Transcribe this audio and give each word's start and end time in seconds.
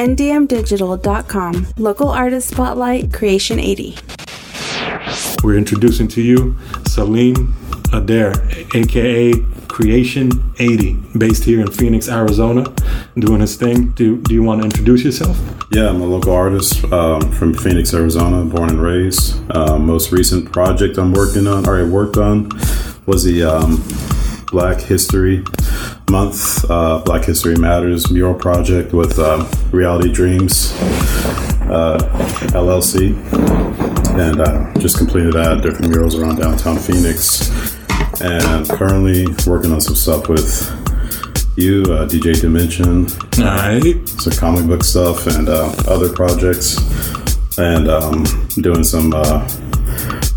ndmdigital.com. 0.00 1.66
Local 1.76 2.08
artist 2.08 2.48
spotlight, 2.48 3.12
Creation 3.12 3.58
80. 3.58 3.98
We're 5.44 5.58
introducing 5.58 6.08
to 6.08 6.22
you 6.22 6.56
Salim 6.86 7.54
Adair, 7.92 8.32
aka 8.74 9.34
Creation 9.68 10.30
80, 10.58 10.94
based 11.18 11.44
here 11.44 11.60
in 11.60 11.70
Phoenix, 11.70 12.08
Arizona, 12.08 12.64
doing 13.18 13.40
his 13.40 13.56
thing. 13.56 13.90
Do, 13.90 14.16
do 14.22 14.32
you 14.32 14.42
want 14.42 14.62
to 14.62 14.64
introduce 14.64 15.04
yourself? 15.04 15.38
Yeah, 15.70 15.90
I'm 15.90 16.00
a 16.00 16.06
local 16.06 16.32
artist 16.32 16.82
um, 16.92 17.20
from 17.32 17.52
Phoenix, 17.52 17.92
Arizona, 17.92 18.42
born 18.44 18.70
and 18.70 18.82
raised. 18.82 19.38
Uh, 19.54 19.78
most 19.78 20.12
recent 20.12 20.50
project 20.50 20.96
I'm 20.96 21.12
working 21.12 21.46
on, 21.46 21.68
or 21.68 21.78
I 21.78 21.84
worked 21.84 22.16
on, 22.16 22.48
was 23.04 23.24
the 23.24 23.42
um, 23.44 23.82
Black 24.50 24.80
History 24.80 25.44
Month, 26.10 26.68
uh, 26.68 26.98
Black 27.04 27.24
History 27.24 27.56
Matters 27.56 28.10
mural 28.10 28.34
project 28.34 28.92
with 28.92 29.18
uh, 29.18 29.48
Reality 29.70 30.12
Dreams 30.12 30.72
uh, 31.70 31.98
LLC. 32.52 33.14
And 34.18 34.40
uh, 34.40 34.78
just 34.80 34.98
completed 34.98 35.34
that, 35.34 35.62
different 35.62 35.90
murals 35.90 36.16
around 36.16 36.36
downtown 36.36 36.78
Phoenix. 36.78 37.50
And 38.20 38.68
currently 38.68 39.26
working 39.46 39.72
on 39.72 39.80
some 39.80 39.94
stuff 39.94 40.28
with 40.28 40.68
you, 41.56 41.82
uh, 41.84 42.06
DJ 42.06 42.40
Dimension, 42.40 43.06
right. 43.38 44.08
some 44.08 44.32
comic 44.32 44.66
book 44.66 44.82
stuff 44.82 45.26
and 45.26 45.48
uh, 45.48 45.72
other 45.86 46.12
projects, 46.12 46.78
and 47.58 47.88
um, 47.88 48.24
doing 48.56 48.82
some 48.82 49.12
uh, 49.14 49.46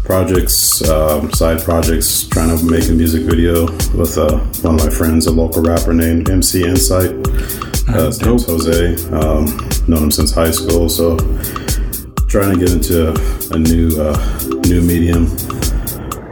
projects, 0.04 0.88
um, 0.90 1.32
side 1.34 1.62
projects, 1.62 2.28
trying 2.28 2.56
to 2.56 2.64
make 2.66 2.88
a 2.90 2.92
music 2.92 3.24
video 3.24 3.66
with 3.98 4.18
uh, 4.18 4.38
one 4.62 4.76
of 4.76 4.86
my 4.86 4.90
friends, 4.90 5.28
a 5.28 5.32
local 5.32 5.62
rapper 5.62 5.94
named 5.94 6.30
MC 6.30 6.64
Insight. 6.64 7.12
Uh, 7.90 8.06
his 8.06 8.22
name's 8.22 8.46
Jose. 8.46 8.96
Um, 9.12 9.46
known 9.88 10.04
him 10.04 10.12
since 10.12 10.32
high 10.32 10.52
school, 10.52 10.90
so 10.90 11.18
trying 12.28 12.54
to 12.54 12.60
get 12.60 12.72
into 12.72 13.10
a 13.54 13.60
new 13.60 13.90
uh, 14.02 14.40
new 14.68 14.82
medium 14.82 15.24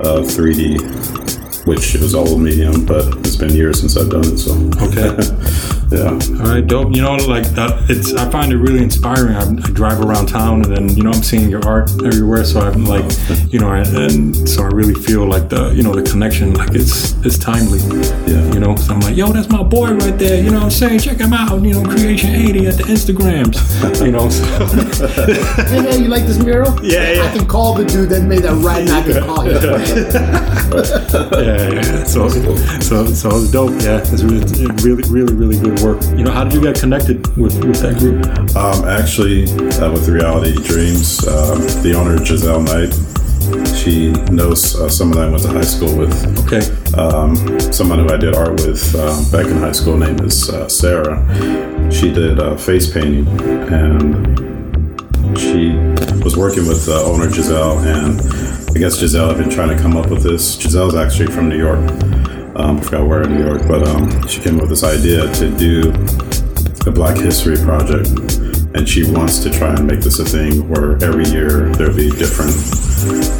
of 0.02 0.25
3D, 0.25 1.66
which 1.67 1.95
is 1.95 2.16
old 2.16 2.42
medium, 2.42 2.86
but 2.86 3.05
it's 3.19 3.36
been 3.36 3.53
years 3.53 3.80
since 3.80 3.97
I've 3.97 4.09
done 4.09 4.25
it. 4.25 4.38
So 4.38 4.53
Okay. 4.81 5.17
yeah. 5.92 6.11
All 6.39 6.50
right, 6.53 6.66
dope. 6.66 6.95
You 6.95 7.02
know, 7.02 7.16
like 7.16 7.47
that, 7.56 7.89
it's. 7.89 8.14
I 8.14 8.30
find 8.30 8.52
it 8.52 8.58
really 8.58 8.81
inspiring. 8.81 9.36
I, 9.36 9.42
I 9.42 9.72
drive 9.72 10.00
around 10.00 10.28
town, 10.28 10.64
and 10.64 10.75
then 10.75 10.89
you 10.95 11.03
know 11.03 11.11
I'm 11.11 11.22
seeing 11.23 11.50
your 11.50 11.66
art 11.67 11.92
everywhere. 12.03 12.45
So 12.45 12.61
I'm 12.61 12.86
like, 12.86 13.06
you 13.52 13.59
know, 13.59 13.72
and, 13.72 13.88
and 13.98 14.50
so 14.50 14.64
I 14.64 14.67
really 14.67 14.94
feel 14.94 15.25
like 15.28 15.50
the, 15.50 15.72
you 15.72 15.83
know, 15.83 15.94
the 15.94 16.09
connection. 16.09 16.53
Like 16.53 16.73
it's 16.73 17.14
it's 17.25 17.38
timely. 17.38 17.80
Yeah. 18.25 18.53
You 18.53 18.59
know, 18.59 18.75
so 18.75 18.94
I'm 18.94 19.02
like, 19.02 19.17
yo, 19.17 19.31
that's 19.31 19.50
my 19.50 19.64
boy 19.64 19.92
right 19.94 20.17
there. 20.17 20.42
You 20.42 20.52
know 20.52 20.58
what 20.58 20.64
I'm 20.66 20.72
saying? 20.72 21.00
Check 21.00 21.17
him 21.17 21.33
out. 21.33 21.61
You 21.61 21.73
know, 21.73 21.83
Creation 21.83 22.36
80 22.36 22.67
at 22.67 22.78
the 22.78 22.83
Instagrams. 22.83 23.59
You 24.05 24.11
know. 24.11 24.30
So, 24.30 24.45
Hey 25.67 25.81
man, 25.81 26.02
you 26.03 26.08
like 26.08 26.26
this 26.26 26.39
mural? 26.39 26.72
Yeah, 26.92 27.11
yeah. 27.11 27.23
I 27.23 27.38
can 27.38 27.48
call 27.48 27.76
the 27.76 27.86
dude 27.86 28.09
that 28.09 28.23
made 28.23 28.44
that 28.44 28.53
right 28.55 28.83
now. 28.83 29.00
I 29.00 29.03
can 29.03 29.23
call 29.23 29.42
him. 29.42 29.61
yeah, 31.45 31.70
yeah. 31.72 32.03
So 32.03 32.28
so 32.80 33.05
so 33.05 33.38
it's 33.38 33.52
dope. 33.52 33.72
Yeah, 33.81 34.00
it's 34.02 34.23
really 34.23 34.44
really 34.81 35.09
really 35.09 35.33
really 35.33 35.59
good 35.59 35.80
work. 35.81 36.01
You 36.17 36.23
know, 36.23 36.31
how 36.31 36.43
did 36.43 36.53
you 36.53 36.61
get 36.61 36.79
connected 36.79 37.25
with 37.37 37.63
with 37.65 37.81
that 37.81 37.97
group? 37.97 38.25
Um, 38.55 38.87
actually, 38.87 39.43
uh, 39.79 39.91
with 39.91 40.07
Reality 40.07 40.53
Dreams, 40.63 41.25
um, 41.27 41.59
the 41.83 41.93
owner 41.97 42.23
Giselle 42.23 42.61
Knight, 42.61 42.93
she 43.75 44.11
knows 44.31 44.75
uh, 44.79 44.89
someone 44.89 45.17
I 45.17 45.29
went 45.29 45.43
to 45.43 45.49
high 45.49 45.61
school 45.61 45.95
with. 45.97 46.13
Okay. 46.45 46.61
Um, 46.97 47.59
someone 47.71 47.99
who 47.99 48.09
I 48.09 48.17
did 48.17 48.35
art 48.35 48.52
with 48.61 48.95
um, 48.95 49.29
back 49.31 49.45
in 49.45 49.57
high 49.57 49.71
school, 49.71 49.97
name 49.97 50.19
is 50.19 50.49
uh, 50.49 50.69
Sarah. 50.69 51.19
She 51.91 52.11
did 52.11 52.39
uh, 52.39 52.55
face 52.55 52.91
painting, 52.91 53.27
and 53.71 54.37
she 55.37 55.71
was 56.23 56.37
working 56.37 56.67
with 56.67 56.87
uh, 56.87 57.03
owner 57.05 57.29
Giselle, 57.29 57.79
and 57.79 58.21
I 58.75 58.79
guess 58.79 58.99
Giselle 58.99 59.29
had 59.29 59.37
been 59.37 59.49
trying 59.49 59.75
to 59.75 59.81
come 59.81 59.97
up 59.97 60.09
with 60.09 60.23
this. 60.23 60.58
Giselle's 60.58 60.95
actually 60.95 61.27
from 61.27 61.49
New 61.49 61.58
York. 61.58 61.80
Um, 62.56 62.78
I 62.78 62.82
forgot 62.82 63.08
where 63.08 63.23
in 63.23 63.36
New 63.36 63.45
York, 63.45 63.67
but 63.67 63.88
um, 63.88 64.28
she 64.28 64.42
came 64.42 64.56
up 64.56 64.62
with 64.62 64.72
this 64.72 64.84
idea 64.84 65.32
to 65.34 65.58
do 65.58 65.92
a 66.86 66.92
Black 66.92 67.17
History 67.17 67.56
project, 67.56 68.10
and 68.76 68.88
she 68.88 69.10
wants 69.10 69.39
to 69.39 69.50
try 69.50 69.73
and 69.73 69.88
make 69.88 70.02
this 70.02 70.20
a 70.20 70.26
thing 70.26 70.67
where 70.67 71.02
every 71.04 71.26
year 71.26 71.70
there'll 71.76 71.95
be 71.95 72.10
different 72.10 72.54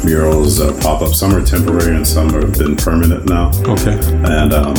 murals 0.04 0.60
uh, 0.60 0.72
pop 0.82 1.02
up. 1.02 1.14
Some 1.14 1.34
are 1.34 1.44
temporary, 1.44 1.96
and 1.96 2.06
some 2.06 2.30
have 2.30 2.58
been 2.58 2.74
permanent 2.76 3.28
now. 3.28 3.50
Okay. 3.64 3.98
And 4.24 4.52
um, 4.54 4.74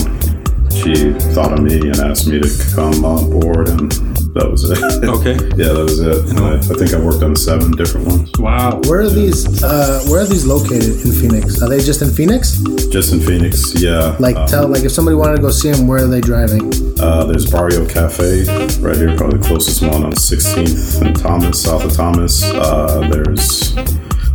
she 0.72 1.14
thought 1.34 1.54
of 1.54 1.62
me 1.62 1.80
and 1.80 2.00
asked 2.00 2.28
me 2.28 2.40
to 2.40 2.50
come 2.76 3.06
on 3.06 3.30
board, 3.30 3.70
and 3.70 3.92
that 4.34 4.50
was 4.50 4.70
it. 4.70 4.80
Okay. 5.04 5.34
yeah, 5.56 5.74
that 5.74 5.84
was 5.84 6.00
it. 6.00 6.30
And 6.30 6.40
I, 6.40 6.56
I 6.58 6.60
think 6.62 6.94
I 6.94 7.00
worked 7.00 7.24
on 7.24 7.36
seven 7.36 7.72
different 7.72 8.08
ones. 8.08 8.32
Wow. 8.40 8.82
Where 8.88 9.02
are 9.02 9.10
these? 9.10 9.46
Uh, 9.64 10.04
where 10.10 10.22
are 10.22 10.26
these 10.26 10.46
located 10.46 11.06
in 11.06 11.12
Phoenix? 11.12 11.62
Are 11.62 11.70
they 11.70 11.80
just 11.84 12.02
in 12.02 12.10
Phoenix? 12.10 12.58
Just 12.90 13.14
in 13.14 13.20
Phoenix, 13.20 13.80
yeah. 13.82 14.16
Like, 14.20 14.36
Um, 14.36 14.48
tell 14.48 14.68
like 14.68 14.84
if 14.84 14.92
somebody 14.92 15.16
wanted 15.16 15.38
to 15.38 15.42
go 15.42 15.50
see 15.52 15.72
them, 15.72 15.88
where 15.88 16.04
are 16.04 16.08
they 16.08 16.22
driving? 16.22 16.72
Uh, 17.00 17.26
there's 17.26 17.50
Barrio 17.50 17.86
Cafe 17.88 18.46
right 18.80 18.96
here, 18.98 19.16
probably 19.16 19.40
the 19.40 19.46
closest 19.46 19.82
one 19.82 20.04
on 20.04 20.14
16th 20.14 21.02
and 21.02 21.16
Thomas, 21.16 21.62
south 21.62 21.86
of 21.86 21.94
Thomas. 21.94 22.44
Uh, 22.44 23.08
there's 23.12 23.74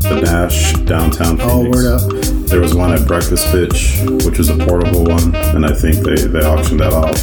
the 0.00 0.20
Nash 0.22 0.72
downtown 0.84 1.36
Phoenix. 1.38 1.52
Oh, 1.52 1.70
word 1.70 1.86
up. 1.86 2.48
There 2.48 2.60
was 2.60 2.74
one 2.74 2.92
at 2.92 3.06
Breakfast 3.06 3.46
Bitch, 3.48 4.24
which 4.24 4.38
is 4.38 4.48
a 4.48 4.56
portable 4.56 5.04
one, 5.04 5.34
and 5.54 5.66
I 5.66 5.72
think 5.74 5.96
they, 6.04 6.14
they 6.28 6.40
auctioned 6.44 6.80
that 6.80 6.92
off. 6.92 7.18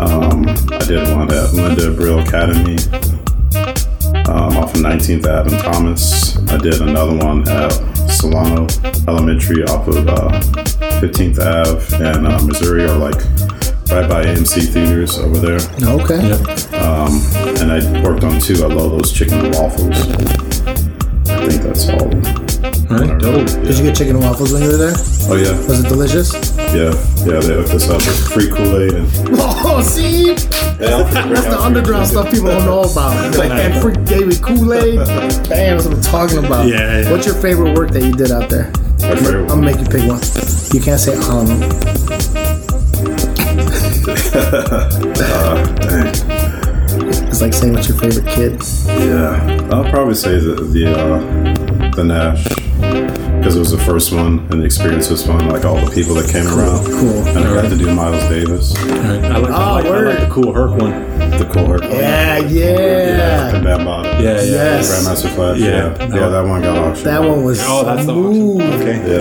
Um, 0.00 0.46
I 0.48 0.75
did 0.86 1.16
one 1.16 1.28
at 1.32 1.52
Linda 1.52 1.90
Abril 1.90 2.22
Academy 2.24 2.76
um, 4.30 4.56
off 4.56 4.72
of 4.72 4.80
19th 4.80 5.26
Ave 5.26 5.56
in 5.56 5.60
Thomas. 5.62 6.36
I 6.48 6.58
did 6.58 6.80
another 6.80 7.16
one 7.16 7.48
at 7.48 7.70
Solano 8.08 8.68
Elementary 9.08 9.64
off 9.64 9.88
of 9.88 10.06
uh, 10.08 10.28
15th 11.00 11.40
Ave 11.40 12.04
and 12.04 12.26
uh, 12.28 12.40
Missouri, 12.44 12.84
or 12.84 12.94
like 12.94 13.16
right 13.90 14.08
by 14.08 14.24
AMC 14.26 14.72
Theaters 14.72 15.18
over 15.18 15.38
there. 15.38 15.58
Okay. 15.82 16.28
Yep. 16.28 16.80
Um, 16.80 17.20
and 17.58 17.72
I 17.72 18.02
worked 18.04 18.22
on 18.22 18.40
two 18.40 18.54
at 18.64 18.70
Lolo's 18.70 19.12
Chicken 19.12 19.44
and 19.44 19.54
Waffles. 19.56 19.98
I 21.28 21.48
think 21.48 21.62
that's 21.62 21.88
all. 21.88 22.02
All 22.92 22.98
right. 22.98 23.18
Dope. 23.20 23.46
Did 23.64 23.76
you 23.78 23.84
get 23.84 23.96
chicken 23.96 24.14
and 24.16 24.24
waffles 24.24 24.52
when 24.52 24.62
you 24.62 24.68
were 24.68 24.76
there? 24.76 24.94
Oh 25.28 25.34
yeah, 25.34 25.50
Was 25.66 25.84
it 25.84 25.88
delicious? 25.88 26.55
Yeah, 26.76 26.92
yeah. 27.24 27.40
They 27.40 27.54
hooked 27.54 27.70
us 27.70 27.88
up 27.88 27.96
with 27.96 28.32
free 28.32 28.48
Kool 28.50 28.76
Aid 28.82 28.92
and 28.94 29.08
Oh, 29.38 29.82
see, 29.82 30.34
that's 30.34 31.46
the 31.46 31.58
underground 31.60 32.06
stuff 32.06 32.30
people 32.30 32.48
don't 32.48 32.64
know 32.66 32.82
about. 32.82 33.16
Like, 33.36 33.50
and 33.50 33.80
freak 33.82 34.04
gave 34.06 34.26
me 34.28 34.36
Kool 34.36 34.72
Aid. 34.74 34.98
Damn, 35.48 35.76
that's 35.78 35.86
what 35.86 35.96
I'm 35.96 36.02
talking 36.02 36.38
about. 36.44 36.66
Yeah, 36.68 37.00
yeah. 37.02 37.10
What's 37.10 37.26
your 37.26 37.34
favorite 37.36 37.76
work 37.76 37.90
that 37.92 38.02
you 38.02 38.12
did 38.12 38.30
out 38.30 38.48
there? 38.50 38.70
My 39.00 39.14
favorite 39.16 39.42
I'm 39.42 39.60
gonna 39.60 39.62
make 39.62 39.78
you 39.78 39.84
pick 39.86 40.06
one. 40.08 40.20
You 40.72 40.80
can't 40.80 41.00
say 41.00 41.16
all 41.28 41.42
of 41.42 41.48
them. 41.48 42.76
It's 47.28 47.40
like 47.40 47.52
saying 47.52 47.74
what's 47.74 47.88
your 47.88 47.98
favorite 47.98 48.26
kid. 48.26 48.62
Yeah, 48.86 49.68
I'll 49.72 49.88
probably 49.90 50.14
say 50.14 50.38
the 50.38 50.54
the 50.54 50.86
uh, 50.96 51.90
the 51.94 52.04
Nash 52.04 52.46
because 52.80 53.56
it 53.56 53.58
was 53.60 53.70
the 53.70 53.78
first 53.78 54.12
one 54.12 54.40
and 54.50 54.60
the 54.60 54.64
experience 54.64 55.08
was 55.08 55.24
fun. 55.26 55.48
Like 55.48 55.64
all 55.64 55.76
the 55.84 55.90
people 55.90 56.14
that 56.14 56.28
came 56.30 56.46
around. 56.46 56.84
Cool. 56.86 57.26
And 57.28 57.38
I 57.38 57.62
got 57.62 57.68
to 57.70 57.76
do 57.76 57.94
Miles 57.94 58.22
Davis, 58.28 58.76
All 58.76 58.88
right. 58.88 59.24
I 59.24 59.38
like, 59.38 59.52
ah, 59.52 59.68
I, 59.68 59.72
like, 59.76 59.86
I 59.86 59.90
word. 59.90 60.08
like 60.08 60.28
the 60.28 60.34
Kool 60.34 60.52
Herc 60.52 60.70
one. 60.72 60.90
the 61.38 61.48
Kool 61.52 61.66
Herc. 61.66 61.82
Yeah, 61.82 62.38
Yeah, 62.38 62.48
yeah. 62.48 63.50
the 63.52 63.58
Bambaataa. 63.58 64.04
Yeah, 64.14 64.20
yeah. 64.20 64.40
Yes. 64.42 64.90
Grandmaster 64.90 65.34
Flash. 65.34 65.58
Yeah. 65.58 65.66
Yeah, 65.68 66.14
yeah, 66.14 66.28
that 66.28 66.40
one 66.46 66.62
got 66.62 66.76
auctioned. 66.78 67.06
That 67.06 67.20
one 67.22 67.44
was 67.44 67.60
Oh, 67.66 67.84
that's 67.84 68.06
the 68.06 68.14
auction. 68.14 68.60
Okay. 68.80 68.96
Yeah. 69.10 69.18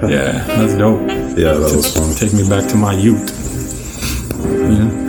Yeah. 0.00 0.08
yeah. 0.08 0.44
That's 0.56 0.74
dope. 0.74 1.00
Yeah, 1.38 1.52
that 1.54 1.76
was 1.76 1.94
fun. 1.96 2.14
Take 2.14 2.32
me 2.34 2.48
back 2.48 2.68
to 2.70 2.76
my 2.76 2.92
youth. 2.94 3.30
Yeah. 4.44 5.04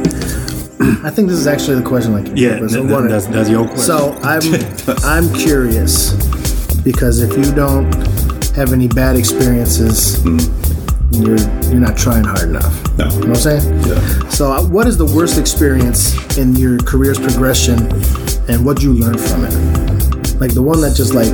I 1.01 1.09
think 1.09 1.29
this 1.29 1.37
is 1.39 1.47
actually 1.47 1.77
the 1.81 1.87
question. 1.87 2.13
Like, 2.13 2.27
Yeah. 2.35 2.59
was 2.59 2.73
th- 2.73 2.87
th- 2.87 3.09
that's 3.09 3.25
that's 3.27 3.49
your 3.49 3.65
question. 3.65 3.85
So 3.85 4.17
I'm 4.21 4.41
I'm 5.03 5.33
curious 5.33 6.11
because 6.91 7.21
if 7.21 7.37
you 7.37 7.53
don't 7.53 7.85
have 8.55 8.73
any 8.73 8.87
bad 8.87 9.15
experiences, 9.15 10.23
you're 11.11 11.37
you're 11.69 11.79
not 11.87 11.95
trying 11.95 12.23
hard 12.23 12.49
enough. 12.49 12.73
No. 12.97 13.05
You 13.05 13.11
know 13.11 13.17
what 13.19 13.27
I'm 13.27 13.35
saying? 13.35 13.79
Yeah. 13.85 14.29
So, 14.29 14.51
uh, 14.51 14.63
what 14.67 14.87
is 14.87 14.97
the 14.97 15.05
worst 15.05 15.37
experience 15.37 16.15
in 16.39 16.55
your 16.55 16.79
career's 16.79 17.19
progression, 17.19 17.77
and 18.49 18.65
what 18.65 18.77
did 18.77 18.83
you 18.85 18.93
learn 18.93 19.19
from 19.19 19.45
it? 19.45 19.53
Like 20.41 20.55
the 20.55 20.63
one 20.63 20.81
that 20.81 20.95
just 20.95 21.13
like 21.13 21.31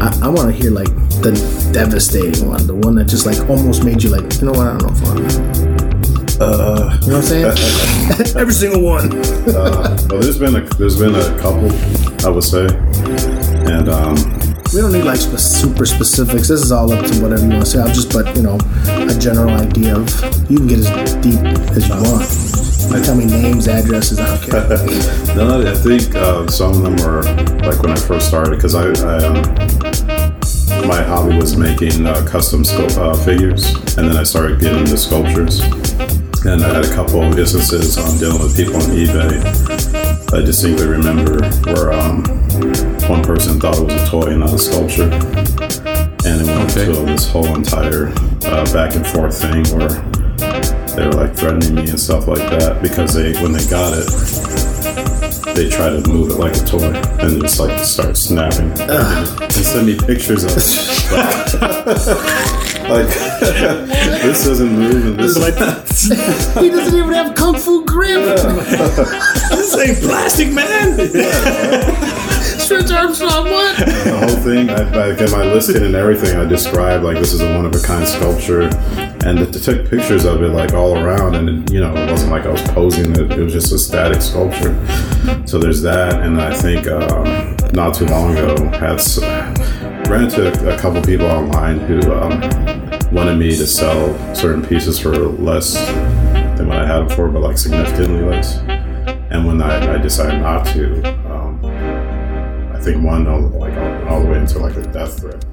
I, 0.00 0.26
I 0.26 0.28
want 0.30 0.48
to 0.48 0.52
hear 0.52 0.70
like 0.70 0.88
the 1.20 1.32
devastating 1.74 2.48
one, 2.48 2.66
the 2.66 2.74
one 2.74 2.94
that 2.94 3.04
just 3.04 3.26
like 3.26 3.38
almost 3.50 3.84
made 3.84 4.02
you 4.02 4.08
like, 4.08 4.40
you 4.40 4.46
know 4.46 4.52
what? 4.52 4.66
I 4.68 4.78
don't 4.78 4.82
know 4.84 4.92
if 4.96 5.02
I 5.04 5.14
want 5.14 5.30
to. 5.30 5.74
Uh, 6.40 6.98
You 7.02 7.10
know 7.12 7.20
what 7.20 7.32
I'm 7.32 7.56
saying? 7.56 8.36
Every 8.40 8.54
single 8.54 8.80
one. 8.82 9.12
uh, 9.54 9.96
well, 10.08 10.20
there's 10.20 10.38
been 10.38 10.56
a 10.56 10.60
there's 10.80 10.98
been 10.98 11.14
a 11.14 11.38
couple, 11.38 11.70
I 12.26 12.30
would 12.30 12.42
say, 12.42 12.66
and 13.68 13.88
um, 13.88 14.16
We 14.74 14.80
don't 14.80 14.90
need 14.90 15.04
like 15.04 15.20
spe- 15.20 15.38
super 15.38 15.86
specifics. 15.86 16.48
This 16.48 16.60
is 16.60 16.72
all 16.72 16.92
up 16.92 17.06
to 17.06 17.22
whatever 17.22 17.42
you 17.42 17.50
want 17.50 17.64
to 17.64 17.70
say. 17.70 17.78
I'll 17.78 17.94
just, 17.94 18.12
but 18.12 18.34
you 18.34 18.42
know, 18.42 18.58
a 19.08 19.16
general 19.16 19.50
idea 19.50 19.94
of 19.94 20.50
you 20.50 20.56
can 20.58 20.66
get 20.66 20.80
as 20.80 21.14
deep 21.22 21.38
as 21.76 21.86
you 21.86 21.94
want. 21.94 23.04
Tell 23.04 23.14
me 23.14 23.24
names, 23.24 23.68
addresses. 23.68 24.18
I 24.18 24.26
don't 24.26 24.42
care. 24.42 25.34
No, 25.36 25.68
I 25.68 25.74
think 25.74 26.14
uh, 26.16 26.48
some 26.48 26.72
of 26.72 26.82
them 26.82 26.96
were 27.06 27.22
like 27.68 27.82
when 27.82 27.92
I 27.92 27.96
first 27.96 28.26
started 28.26 28.56
because 28.56 28.74
I, 28.74 28.86
I 28.86 29.24
um, 29.24 29.42
my 30.88 31.02
hobby 31.02 31.36
was 31.36 31.56
making 31.56 32.06
uh, 32.06 32.24
custom 32.26 32.62
sculpt, 32.62 32.98
uh, 32.98 33.14
figures, 33.24 33.74
and 33.96 34.08
then 34.08 34.16
I 34.16 34.24
started 34.24 34.60
getting 34.60 34.80
into 34.80 34.96
sculptures. 34.96 35.60
And 36.44 36.62
I 36.62 36.74
had 36.74 36.84
a 36.84 36.94
couple 36.94 37.22
of 37.22 37.38
instances 37.38 37.96
on 37.96 38.18
dealing 38.18 38.42
with 38.42 38.56
people 38.56 38.76
on 38.76 38.90
eBay. 38.90 40.34
I 40.34 40.44
distinctly 40.44 40.86
remember 40.86 41.48
where 41.64 41.92
um, 41.92 42.43
one 43.08 43.22
person 43.22 43.60
thought 43.60 43.76
it 43.78 43.84
was 43.84 43.94
a 44.02 44.06
toy, 44.06 44.36
not 44.36 44.52
a 44.52 44.58
sculpture, 44.58 45.04
and 45.04 46.40
it 46.40 46.46
went 46.46 46.70
Okay. 46.76 46.86
to 46.86 46.92
this 47.06 47.28
whole 47.30 47.46
entire 47.54 48.08
uh, 48.46 48.64
back 48.72 48.94
and 48.94 49.06
forth 49.06 49.40
thing 49.40 49.62
where 49.78 49.90
they 50.96 51.06
were 51.06 51.12
like 51.12 51.34
threatening 51.36 51.74
me 51.74 51.90
and 51.90 52.00
stuff 52.00 52.26
like 52.26 52.38
that 52.50 52.80
because 52.82 53.14
they 53.14 53.32
when 53.42 53.52
they 53.52 53.64
got 53.66 53.92
it 53.96 54.08
they 55.54 55.68
try 55.68 55.88
to 55.90 56.00
move 56.08 56.30
it 56.30 56.36
like 56.36 56.56
a 56.56 56.64
toy 56.64 56.82
and 57.20 57.40
just 57.42 57.60
like 57.60 57.78
start 57.78 58.16
snapping 58.16 58.72
and 58.80 59.52
send 59.52 59.86
me 59.86 59.96
pictures 59.96 60.42
of 60.44 60.50
it. 60.56 60.64
like, 62.88 63.06
this 64.22 64.44
doesn't 64.44 64.72
move 64.72 65.06
and 65.06 65.18
this 65.18 65.36
is 65.36 65.44
he 66.60 66.68
doesn't 66.68 66.98
even 66.98 67.12
have 67.12 67.34
kung 67.34 67.56
fu 67.56 67.84
grip. 67.84 68.20
This 69.54 69.78
ain't 69.78 69.98
plastic, 69.98 70.52
man. 70.52 70.98
Stretch 72.58 72.90
Armstrong, 72.90 73.44
what? 73.44 73.76
the 73.78 74.18
whole 74.18 74.42
thing. 74.42 74.68
I, 74.68 74.82
like 74.90 75.20
in 75.20 75.30
my 75.30 75.44
listing 75.44 75.82
and 75.82 75.94
everything, 75.94 76.36
I 76.36 76.44
described 76.44 77.04
like 77.04 77.16
this 77.16 77.32
is 77.32 77.40
a 77.40 77.54
one 77.54 77.64
of 77.64 77.74
a 77.74 77.80
kind 77.80 78.06
sculpture, 78.06 78.62
and 79.24 79.38
I 79.38 79.44
took 79.44 79.88
pictures 79.88 80.24
of 80.24 80.42
it 80.42 80.48
like 80.48 80.74
all 80.74 80.98
around, 80.98 81.34
and 81.36 81.48
it, 81.48 81.72
you 81.72 81.80
know 81.80 81.94
it 81.94 82.10
wasn't 82.10 82.32
like 82.32 82.44
I 82.46 82.50
was 82.50 82.62
posing 82.62 83.12
it; 83.12 83.32
it 83.32 83.38
was 83.38 83.52
just 83.52 83.72
a 83.72 83.78
static 83.78 84.20
sculpture. 84.20 84.74
So 85.46 85.58
there's 85.58 85.82
that, 85.82 86.20
and 86.20 86.40
I 86.40 86.54
think 86.54 86.86
um, 86.88 87.56
not 87.72 87.94
too 87.94 88.06
long 88.06 88.36
ago 88.36 88.68
had 88.78 89.00
ran 90.08 90.24
into 90.24 90.46
a, 90.46 90.74
a 90.74 90.78
couple 90.78 91.02
people 91.02 91.26
online 91.26 91.78
who 91.80 92.00
um, 92.12 92.40
wanted 93.12 93.38
me 93.38 93.50
to 93.56 93.66
sell 93.66 94.34
certain 94.34 94.64
pieces 94.64 94.98
for 94.98 95.14
less 95.16 95.74
than 96.56 96.68
what 96.68 96.78
I 96.78 96.86
had 96.86 97.00
them 97.00 97.08
for, 97.10 97.28
but 97.28 97.40
like 97.40 97.58
significantly 97.58 98.22
less. 98.22 98.58
And 99.30 99.46
when 99.46 99.60
I, 99.62 99.94
I 99.94 99.98
decided 99.98 100.40
not 100.40 100.66
to, 100.68 101.02
um, 101.30 101.64
I 102.74 102.80
think 102.80 103.04
one 103.04 103.26
all, 103.26 103.40
like 103.40 103.74
all, 103.74 104.08
all 104.08 104.22
the 104.22 104.28
way 104.28 104.38
into 104.38 104.58
like 104.58 104.76
a 104.76 104.82
death 104.82 105.20
threat. 105.20 105.44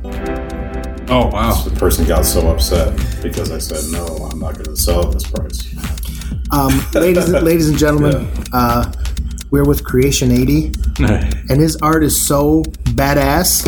Oh 1.10 1.28
wow. 1.28 1.54
The 1.64 1.76
person 1.78 2.06
got 2.06 2.26
so 2.26 2.48
upset 2.48 2.96
because 3.22 3.52
I 3.52 3.58
said 3.58 3.92
no, 3.92 4.06
I'm 4.32 4.40
not 4.40 4.54
going 4.54 4.66
to 4.66 4.78
sell 4.78 5.08
at 5.08 5.14
this 5.14 5.30
price. 5.30 5.76
Um, 6.52 6.82
ladies, 6.94 7.30
and, 7.30 7.44
ladies 7.46 7.70
and 7.70 7.78
gentlemen, 7.78 8.30
uh, 8.54 8.92
we're 9.52 9.66
with 9.66 9.84
Creation 9.84 10.32
80, 10.32 10.72
and 11.50 11.60
his 11.60 11.76
art 11.78 12.04
is 12.04 12.26
so 12.26 12.64
badass 12.94 13.68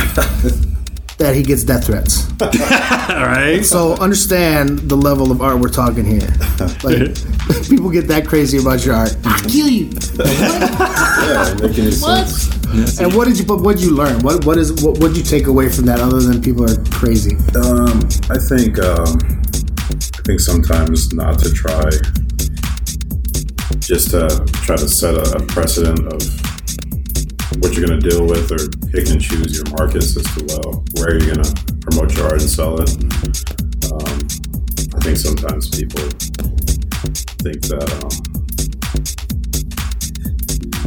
that 1.18 1.36
he 1.36 1.44
gets 1.44 1.64
death 1.64 1.86
threats. 1.86 2.30
All 2.42 3.28
right. 3.28 3.64
So 3.64 3.94
understand 3.96 4.80
the 4.80 4.96
level 4.96 5.32
of 5.32 5.42
art 5.42 5.60
we're 5.60 5.70
talking 5.70 6.06
here. 6.06 6.28
Like 6.84 7.16
people 7.70 7.90
get 7.90 8.08
that 8.08 8.26
crazy 8.28 8.58
about 8.58 8.86
your 8.86 8.96
art. 8.96 9.16
I'll 9.26 9.50
kill 9.50 9.68
you. 9.68 9.90
Yeah, 10.18 11.54
making 11.62 11.86
any 11.86 11.92
sense. 11.92 13.00
And 13.00 13.14
what 13.14 13.28
did 13.28 13.38
you? 13.38 13.46
But 13.46 13.62
what 13.62 13.78
did 13.78 13.86
you 13.86 13.96
learn? 13.96 14.22
What 14.22 14.46
what 14.46 14.58
is 14.58 14.72
what? 14.84 14.98
What 15.00 15.10
did 15.10 15.18
you 15.18 15.24
take 15.24 15.48
away 15.48 15.70
from 15.70 15.86
that 15.86 16.00
other 16.00 16.20
than 16.20 16.42
people 16.42 16.64
are 16.64 16.84
crazy? 16.90 17.36
Um, 17.56 18.00
I 18.30 18.40
think 18.40 18.80
um, 18.80 19.20
I 19.90 20.22
think 20.26 20.40
sometimes 20.40 21.14
not 21.14 21.38
to 21.40 21.52
try, 21.52 21.90
just 23.80 24.12
to 24.12 24.28
try 24.64 24.76
to 24.76 24.88
set 24.88 25.14
a, 25.14 25.38
a 25.38 25.46
precedent 25.46 26.00
of 26.12 26.53
what 27.60 27.76
you're 27.76 27.86
going 27.86 28.00
to 28.00 28.10
deal 28.10 28.26
with, 28.26 28.52
or 28.52 28.68
pick 28.92 29.10
and 29.10 29.22
choose 29.22 29.56
your 29.56 29.70
markets 29.78 30.16
as 30.18 30.24
to 30.36 30.46
well 30.50 30.84
where 30.98 31.18
you're 31.18 31.34
going 31.36 31.44
to 31.44 31.54
promote 31.82 32.16
your 32.16 32.26
art 32.26 32.42
and 32.42 32.50
sell 32.50 32.80
it. 32.80 32.90
Um, 33.92 34.18
I 34.96 35.00
think 35.04 35.18
sometimes 35.18 35.70
people 35.70 36.04
think 37.44 37.60
that 37.68 37.88
um, 38.00 38.12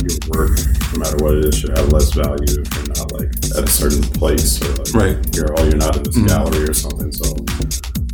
your 0.03 0.17
work, 0.33 0.57
no 0.93 0.99
matter 1.01 1.17
what 1.25 1.35
it 1.35 1.45
is, 1.45 1.59
should 1.59 1.77
have 1.77 1.89
less 1.93 2.13
value 2.13 2.61
if 2.63 2.69
you're 2.75 2.89
not 2.97 3.13
like 3.13 3.29
at 3.57 3.65
a 3.65 3.71
certain 3.71 4.03
place 4.03 4.63
or 4.63 4.73
like 4.83 4.95
Right. 4.95 5.37
you're 5.37 5.53
oh 5.59 5.65
you're 5.65 5.77
not 5.77 5.97
in 5.97 6.03
this 6.05 6.17
gallery 6.19 6.65
or 6.69 6.75
something. 6.75 7.13
So 7.13 7.25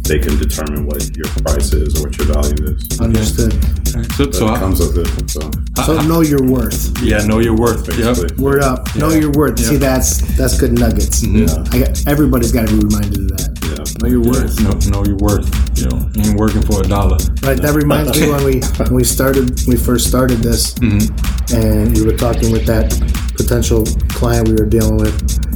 they 0.03 0.19
can 0.19 0.37
determine 0.39 0.87
what 0.87 1.15
your 1.17 1.29
price 1.45 1.73
is 1.73 1.99
or 2.01 2.09
what 2.09 2.19
your 2.19 2.27
value 2.29 2.75
is. 2.75 3.01
Understood. 3.01 3.53
So, 3.93 4.25
But 4.25 4.35
so 4.35 4.47
it 4.47 4.51
I- 4.51 4.59
comes 4.59 4.81
with 4.81 4.99
it. 4.99 5.31
So 5.31 5.41
So 5.85 6.01
know 6.03 6.21
your 6.23 6.43
worth. 6.43 6.99
yeah, 7.03 7.25
know 7.27 7.39
your 7.41 7.57
worth. 7.57 7.87
Yep. 7.89 7.97
basically, 8.17 8.43
Word 8.43 8.63
up. 8.63 8.95
Know 8.97 9.11
your 9.11 9.31
worth. 9.33 9.59
See, 9.59 9.77
that's 9.77 10.21
that's 10.37 10.59
good 10.59 10.73
nuggets. 10.73 11.23
Mm-hmm. 11.23 11.47
Yeah. 11.47 11.73
I 11.73 11.79
got, 11.87 12.07
everybody's 12.07 12.53
got 12.53 12.69
to 12.69 12.73
be 12.75 12.81
reminded 12.85 13.19
of 13.21 13.29
that. 13.37 13.49
yeah. 13.69 13.85
Know 14.03 14.09
your 14.09 14.23
worth. 14.23 14.55
Know, 14.61 14.75
know 14.91 15.05
your 15.05 15.17
worth. 15.17 15.49
You 15.79 15.89
know, 15.89 15.99
you 16.15 16.31
ain't 16.31 16.39
working 16.39 16.63
for 16.63 16.81
a 16.81 16.89
dollar. 16.89 17.17
Right. 17.43 17.61
That 17.61 17.75
reminds 17.75 18.19
me 18.21 18.31
when 18.31 18.45
we 18.45 18.61
when 18.79 18.95
we 18.95 19.05
started 19.05 19.51
when 19.67 19.77
we 19.77 19.77
first 19.77 20.07
started 20.09 20.39
this, 20.39 20.75
mm-hmm. 20.75 21.55
and 21.55 21.95
we 21.97 22.05
were 22.05 22.17
talking 22.17 22.51
with 22.53 22.67
that 22.67 22.91
potential 23.37 23.85
client 24.11 24.49
we 24.49 24.55
were 24.55 24.67
dealing 24.69 24.97
with, 24.99 25.15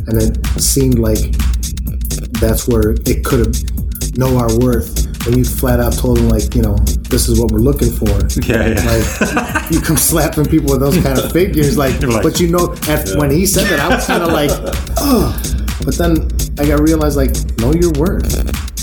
and 0.09 0.21
it 0.21 0.35
seemed 0.61 0.99
like 0.99 1.21
that's 2.41 2.67
where 2.69 2.91
it 3.07 3.25
could 3.25 3.41
have 3.47 3.55
know 4.19 4.37
our 4.39 4.51
worth 4.59 5.07
when 5.27 5.37
you 5.39 5.45
flat 5.45 5.79
out 5.81 5.93
told 5.93 6.17
them 6.19 6.29
like 6.29 6.55
you 6.55 6.63
know 6.63 6.77
this 7.09 7.29
is 7.29 7.39
what 7.41 7.51
we're 7.51 7.59
looking 7.59 7.91
for. 7.91 8.09
Yeah, 8.43 8.69
yeah. 8.75 8.85
Like 8.85 9.71
you 9.71 9.81
come 9.81 9.97
slapping 9.97 10.45
people 10.47 10.71
with 10.73 10.81
those 10.81 10.97
kind 11.03 11.19
of 11.19 11.33
figures, 11.33 11.77
like, 11.79 12.01
like- 12.03 12.23
but 12.23 12.41
you 12.41 12.49
know, 12.49 12.75
at, 12.89 13.09
when 13.17 13.31
he 13.31 13.47
said 13.47 13.65
that, 13.69 13.81
I 13.81 13.89
was 13.95 14.07
kind 14.07 14.23
of 14.23 14.33
like, 14.33 14.51
oh. 14.99 15.35
But 15.85 15.97
then 15.99 16.29
I 16.59 16.67
got 16.67 16.81
realized, 16.81 17.17
like, 17.17 17.33
know 17.59 17.73
your 17.73 17.93
worth. 17.93 18.35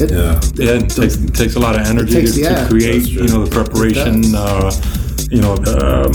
It, 0.02 0.12
Yeah. 0.12 0.40
Yeah, 0.56 0.80
it 0.84 0.90
takes, 0.90 1.16
it 1.18 1.34
takes 1.36 1.56
a 1.56 1.60
lot 1.60 1.75
of 1.75 1.81
energy 1.86 2.14
takes- 2.14 2.34
to, 2.36 2.42
yeah. 2.42 2.64
to 2.64 2.70
create, 2.70 3.08
you 3.08 3.28
know, 3.28 3.46
the 3.46 3.50
preparation, 3.52 4.34
uh, 4.36 4.72
you 5.30 5.42
know, 5.42 5.54
um, 5.54 6.14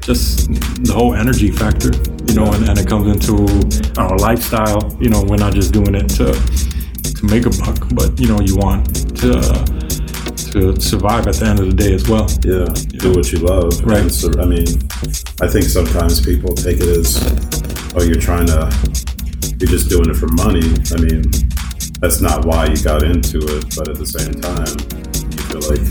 just 0.00 0.48
the 0.84 0.92
whole 0.94 1.14
energy 1.14 1.50
factor, 1.50 1.90
you 2.26 2.34
know, 2.34 2.50
and, 2.52 2.68
and 2.68 2.78
it 2.78 2.86
comes 2.86 3.06
into 3.08 3.34
our 4.00 4.16
lifestyle. 4.18 4.96
You 5.00 5.10
know, 5.10 5.22
we're 5.22 5.36
not 5.36 5.52
just 5.54 5.72
doing 5.72 5.94
it 5.94 6.08
to 6.18 6.32
to 6.32 7.26
make 7.26 7.46
a 7.46 7.50
buck, 7.50 7.78
but 7.94 8.18
you 8.20 8.28
know, 8.28 8.40
you 8.40 8.56
want 8.56 8.86
to 9.18 9.40
to 10.52 10.78
survive 10.78 11.26
at 11.26 11.36
the 11.36 11.46
end 11.46 11.60
of 11.60 11.66
the 11.66 11.76
day 11.76 11.94
as 11.94 12.06
well. 12.08 12.28
Yeah, 12.44 12.68
do 13.00 13.16
what 13.16 13.32
you 13.32 13.40
love. 13.40 13.72
Right. 13.88 14.04
And 14.04 14.12
so, 14.12 14.28
I 14.36 14.44
mean, 14.44 14.68
I 15.40 15.48
think 15.48 15.64
sometimes 15.64 16.20
people 16.20 16.52
take 16.52 16.76
it 16.76 16.92
as, 16.92 17.16
oh, 17.96 18.04
you're 18.04 18.20
trying 18.20 18.46
to, 18.52 18.68
you're 19.56 19.72
just 19.72 19.88
doing 19.88 20.12
it 20.12 20.16
for 20.20 20.28
money. 20.36 20.68
I 20.92 21.00
mean, 21.00 21.24
that's 22.04 22.20
not 22.20 22.44
why 22.44 22.68
you 22.68 22.76
got 22.84 23.00
into 23.02 23.40
it. 23.40 23.72
But 23.72 23.88
at 23.88 23.96
the 23.96 24.04
same 24.04 24.36
time, 24.44 24.76
you 25.32 25.40
feel 25.48 25.64
like, 25.72 25.84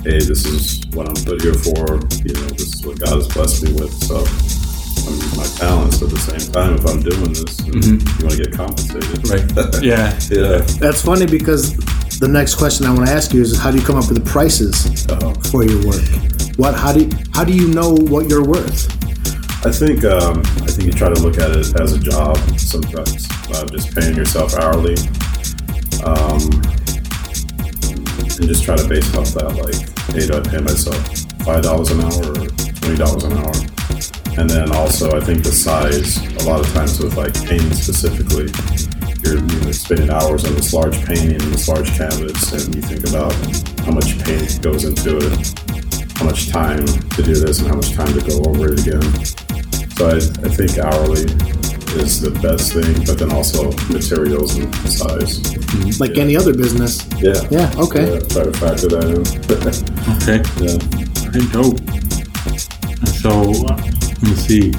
hey, 0.00 0.24
this 0.24 0.48
is 0.48 0.88
what 0.96 1.04
I'm 1.04 1.20
put 1.28 1.44
here 1.44 1.52
for. 1.52 2.00
You 2.24 2.32
know, 2.32 2.48
this 2.56 2.72
is 2.72 2.86
what 2.88 2.96
God 3.04 3.20
has 3.20 3.28
blessed 3.28 3.68
me 3.68 3.76
with. 3.76 3.92
So 4.08 4.24
I'm 4.24 5.12
using 5.12 5.36
my 5.36 5.48
talents. 5.60 6.00
At 6.00 6.08
the 6.08 6.24
same 6.24 6.44
time, 6.56 6.80
if 6.80 6.88
I'm 6.88 7.04
doing 7.04 7.36
this, 7.36 7.52
mm-hmm. 7.68 8.00
you 8.00 8.20
want 8.24 8.32
to 8.32 8.40
get 8.48 8.56
compensated. 8.56 9.28
Right. 9.28 9.44
Yeah. 9.84 10.16
Yeah. 10.32 10.64
That's 10.80 11.04
funny 11.04 11.26
because 11.26 11.76
the 12.18 12.28
next 12.28 12.56
question 12.56 12.86
I 12.86 12.92
want 12.92 13.06
to 13.06 13.12
ask 13.12 13.32
you 13.32 13.42
is, 13.42 13.56
how 13.58 13.70
do 13.70 13.78
you 13.78 13.84
come 13.84 13.96
up 13.96 14.08
with 14.08 14.22
the 14.22 14.28
prices 14.30 15.06
Uh-oh. 15.08 15.34
for 15.50 15.64
your 15.64 15.84
work? 15.86 16.02
What? 16.56 16.74
How 16.74 16.92
do 16.92 17.04
you, 17.04 17.10
how 17.32 17.44
do 17.44 17.52
you 17.52 17.68
know 17.68 17.94
what 17.94 18.28
you're 18.28 18.44
worth? 18.44 18.90
I 19.64 19.70
think 19.72 20.04
um, 20.04 20.38
I 20.62 20.70
think 20.70 20.86
you 20.86 20.92
try 20.92 21.08
to 21.12 21.20
look 21.20 21.38
at 21.38 21.50
it 21.50 21.80
as 21.80 21.92
a 21.92 21.98
job 21.98 22.36
sometimes, 22.58 23.26
uh, 23.50 23.66
just 23.66 23.94
paying 23.94 24.16
yourself 24.16 24.54
hourly, 24.54 24.94
um, 26.06 26.42
and 28.38 28.46
just 28.46 28.62
try 28.62 28.76
to 28.76 28.86
base 28.88 29.14
off 29.16 29.34
that. 29.34 29.54
Like, 29.58 29.74
hey, 30.14 30.26
do 30.26 30.38
I 30.38 30.40
pay 30.40 30.58
myself 30.62 30.98
five 31.42 31.62
dollars 31.62 31.90
an 31.90 32.00
hour 32.00 32.30
or 32.38 32.46
twenty 32.46 32.96
dollars 32.96 33.24
an 33.24 33.32
hour? 33.34 33.52
And 34.38 34.48
then 34.48 34.70
also, 34.70 35.18
I 35.18 35.20
think 35.20 35.42
the 35.42 35.50
size. 35.50 36.16
A 36.38 36.48
lot 36.48 36.60
of 36.60 36.72
times 36.72 37.00
with 37.02 37.16
like 37.16 37.34
painting 37.44 37.74
specifically, 37.74 38.46
you're 39.26 39.42
you 39.42 39.60
know, 39.66 39.72
spending 39.72 40.10
hours 40.10 40.44
on 40.44 40.54
this 40.54 40.72
large 40.72 40.94
painting, 41.04 41.38
this 41.50 41.66
large 41.66 41.90
canvas, 41.98 42.52
and 42.54 42.72
you 42.72 42.80
think 42.80 43.02
about 43.10 43.34
how 43.82 43.90
much 43.90 44.16
paint 44.22 44.62
goes 44.62 44.84
into 44.84 45.18
it, 45.18 45.58
how 46.16 46.24
much 46.24 46.48
time 46.50 46.86
to 46.86 47.22
do 47.22 47.34
this, 47.34 47.58
and 47.58 47.66
how 47.66 47.74
much 47.74 47.92
time 47.94 48.14
to 48.14 48.22
go 48.30 48.38
over 48.48 48.72
it 48.72 48.78
again. 48.78 49.02
So 49.98 50.06
I, 50.06 50.22
I 50.46 50.50
think 50.54 50.78
hourly 50.78 51.26
is 51.98 52.20
the 52.20 52.30
best 52.40 52.72
thing, 52.72 52.94
but 53.06 53.18
then 53.18 53.32
also 53.32 53.72
materials 53.90 54.54
and 54.56 54.72
size. 54.86 55.42
Like 55.98 56.16
any 56.16 56.36
other 56.36 56.54
business? 56.54 57.04
Yeah. 57.18 57.42
Yeah. 57.50 57.74
Okay. 57.76 58.06
Yeah, 58.14 58.20
try 58.30 58.44
to 58.44 58.52
factor 58.54 58.86
that 58.86 59.10
in. 59.10 59.26
Okay. 60.22 60.40
yeah. 60.62 60.78
Very 61.26 61.46
dope. 61.50 61.82
So, 63.18 63.50
uh, 63.66 63.97
let 64.20 64.30
me 64.30 64.34
see. 64.36 64.72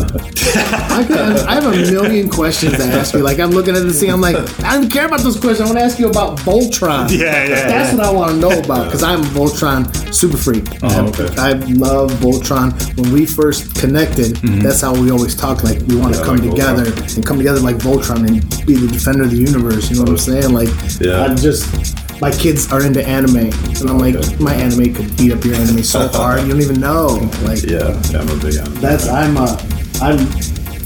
I, 0.00 1.04
could, 1.06 1.18
I 1.46 1.54
have 1.54 1.66
a 1.66 1.70
million 1.90 2.28
questions 2.28 2.76
to 2.76 2.84
ask 2.84 3.14
you. 3.14 3.20
Like 3.20 3.38
I'm 3.40 3.50
looking 3.50 3.74
at 3.74 3.82
this 3.82 4.00
thing, 4.00 4.10
I'm 4.10 4.20
like, 4.20 4.36
I 4.62 4.74
don't 4.78 4.90
care 4.90 5.06
about 5.06 5.20
those 5.20 5.38
questions. 5.38 5.60
I 5.60 5.64
want 5.66 5.78
to 5.78 5.84
ask 5.84 5.98
you 5.98 6.08
about 6.08 6.38
Voltron. 6.38 7.10
Yeah, 7.10 7.44
yeah, 7.44 7.68
That's 7.68 7.92
yeah. 7.92 7.96
what 7.96 8.06
I 8.06 8.10
want 8.10 8.30
to 8.32 8.36
know 8.38 8.58
about 8.60 8.84
because 8.86 9.02
I'm 9.02 9.20
a 9.20 9.24
Voltron 9.24 10.14
super 10.14 10.36
freak. 10.36 10.64
Oh, 10.82 11.08
okay. 11.08 11.28
I 11.36 11.52
love 11.52 12.10
Voltron. 12.12 12.72
When 13.00 13.12
we 13.12 13.26
first 13.26 13.74
connected, 13.74 14.36
mm-hmm. 14.36 14.60
that's 14.60 14.80
how 14.80 14.94
we 14.94 15.10
always 15.10 15.34
talk. 15.34 15.64
Like 15.64 15.80
we 15.82 15.96
want 15.96 16.14
to 16.14 16.20
Yeah, 16.20 16.26
come 16.26 16.36
like 16.36 16.50
together 16.50 16.84
Voltron. 16.84 17.16
and 17.16 17.26
come 17.26 17.38
together 17.38 17.60
like 17.60 17.76
Voltron 17.76 18.28
and 18.28 18.66
be 18.66 18.74
the 18.74 18.88
defender 18.88 19.24
of 19.24 19.30
the 19.30 19.36
universe. 19.38 19.90
You 19.90 19.96
know 19.96 20.02
what 20.02 20.10
I'm 20.10 20.18
saying? 20.18 20.52
Like, 20.52 20.68
Yeah. 21.00 21.24
I 21.24 21.34
just. 21.34 22.07
My 22.20 22.30
kids 22.32 22.70
are 22.72 22.84
into 22.84 23.06
anime, 23.06 23.36
and 23.36 23.88
I'm 23.90 23.98
like, 23.98 24.16
Okay. 24.16 24.36
my 24.38 24.52
anime 24.54 24.92
could 24.94 25.16
beat 25.16 25.32
up 25.32 25.44
your 25.44 25.54
anime 25.54 25.82
so 25.84 26.08
hard 26.12 26.42
you 26.42 26.48
don't 26.52 26.60
even 26.62 26.80
know. 26.80 27.06
Like, 27.42 27.62
Yeah, 27.62 27.94
yeah, 28.10 28.20
I'm 28.20 28.28
a 28.28 28.36
big 28.42 28.56
anime. 28.56 28.74
that's 28.80 29.06
I'm 29.08 29.36
uh, 29.36 29.56
I'm 30.02 30.18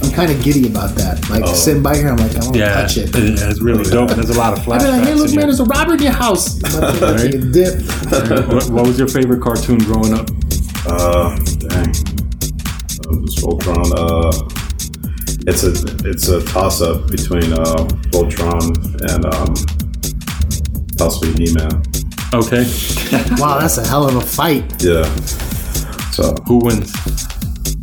I'm 0.03 0.11
kind 0.11 0.31
of 0.33 0.43
giddy 0.43 0.67
about 0.67 0.95
that. 0.97 1.29
Like 1.31 1.45
Oh. 1.45 1.55
sitting 1.55 1.83
by 1.83 1.97
here, 1.97 2.09
I'm 2.09 2.17
like, 2.17 2.33
I 2.37 2.41
want 2.41 2.55
to 2.55 2.59
Yeah, 2.59 2.75
touch 2.75 2.97
it. 2.99 3.15
yeah, 3.15 3.49
it's 3.51 3.63
really 3.63 3.85
dope. 3.85 4.11
and 4.11 4.19
There's 4.23 4.35
a 4.37 4.39
lot 4.39 4.53
of 4.53 4.63
flash. 4.65 4.83
I'd 4.83 4.87
be 4.87 4.91
like, 4.99 5.07
hey, 5.09 5.15
look, 5.15 5.27
man, 5.29 5.33
here. 5.39 5.43
there's 5.47 5.61
a 5.61 5.65
robber 5.65 5.95
in 5.95 6.03
your 6.03 6.13
house. 6.13 6.61
I'm 6.65 6.99
about 6.99 7.19
to 7.19 7.31
take 7.31 7.35
a 7.41 7.45
dip. 7.47 8.49
what, 8.53 8.69
what 8.71 8.87
was 8.87 8.99
your 8.99 9.09
favorite 9.09 9.41
cartoon 9.41 9.79
growing 9.79 10.13
up? 10.13 10.29
Uh, 10.87 11.37
dang. 11.37 11.89
Uh, 11.89 13.15
this 13.23 13.41
Voltron. 13.41 13.93
Uh, 13.97 14.49
it's 15.47 15.63
a 15.65 15.73
it's 16.09 16.29
a 16.29 16.45
toss 16.47 16.83
up 16.83 17.09
between 17.09 17.53
uh, 17.53 17.87
Voltron 18.11 18.75
and 19.13 19.25
um, 19.27 19.55
possibly 20.99 21.47
He-Man. 21.47 21.83
Okay, 22.35 22.65
Wow, 23.39 23.59
that's 23.61 23.77
a 23.79 23.87
hell 23.87 24.09
of 24.09 24.17
a 24.17 24.21
fight. 24.21 24.65
Yeah. 24.83 25.05
So 26.13 26.35
who 26.47 26.59
wins? 26.65 26.93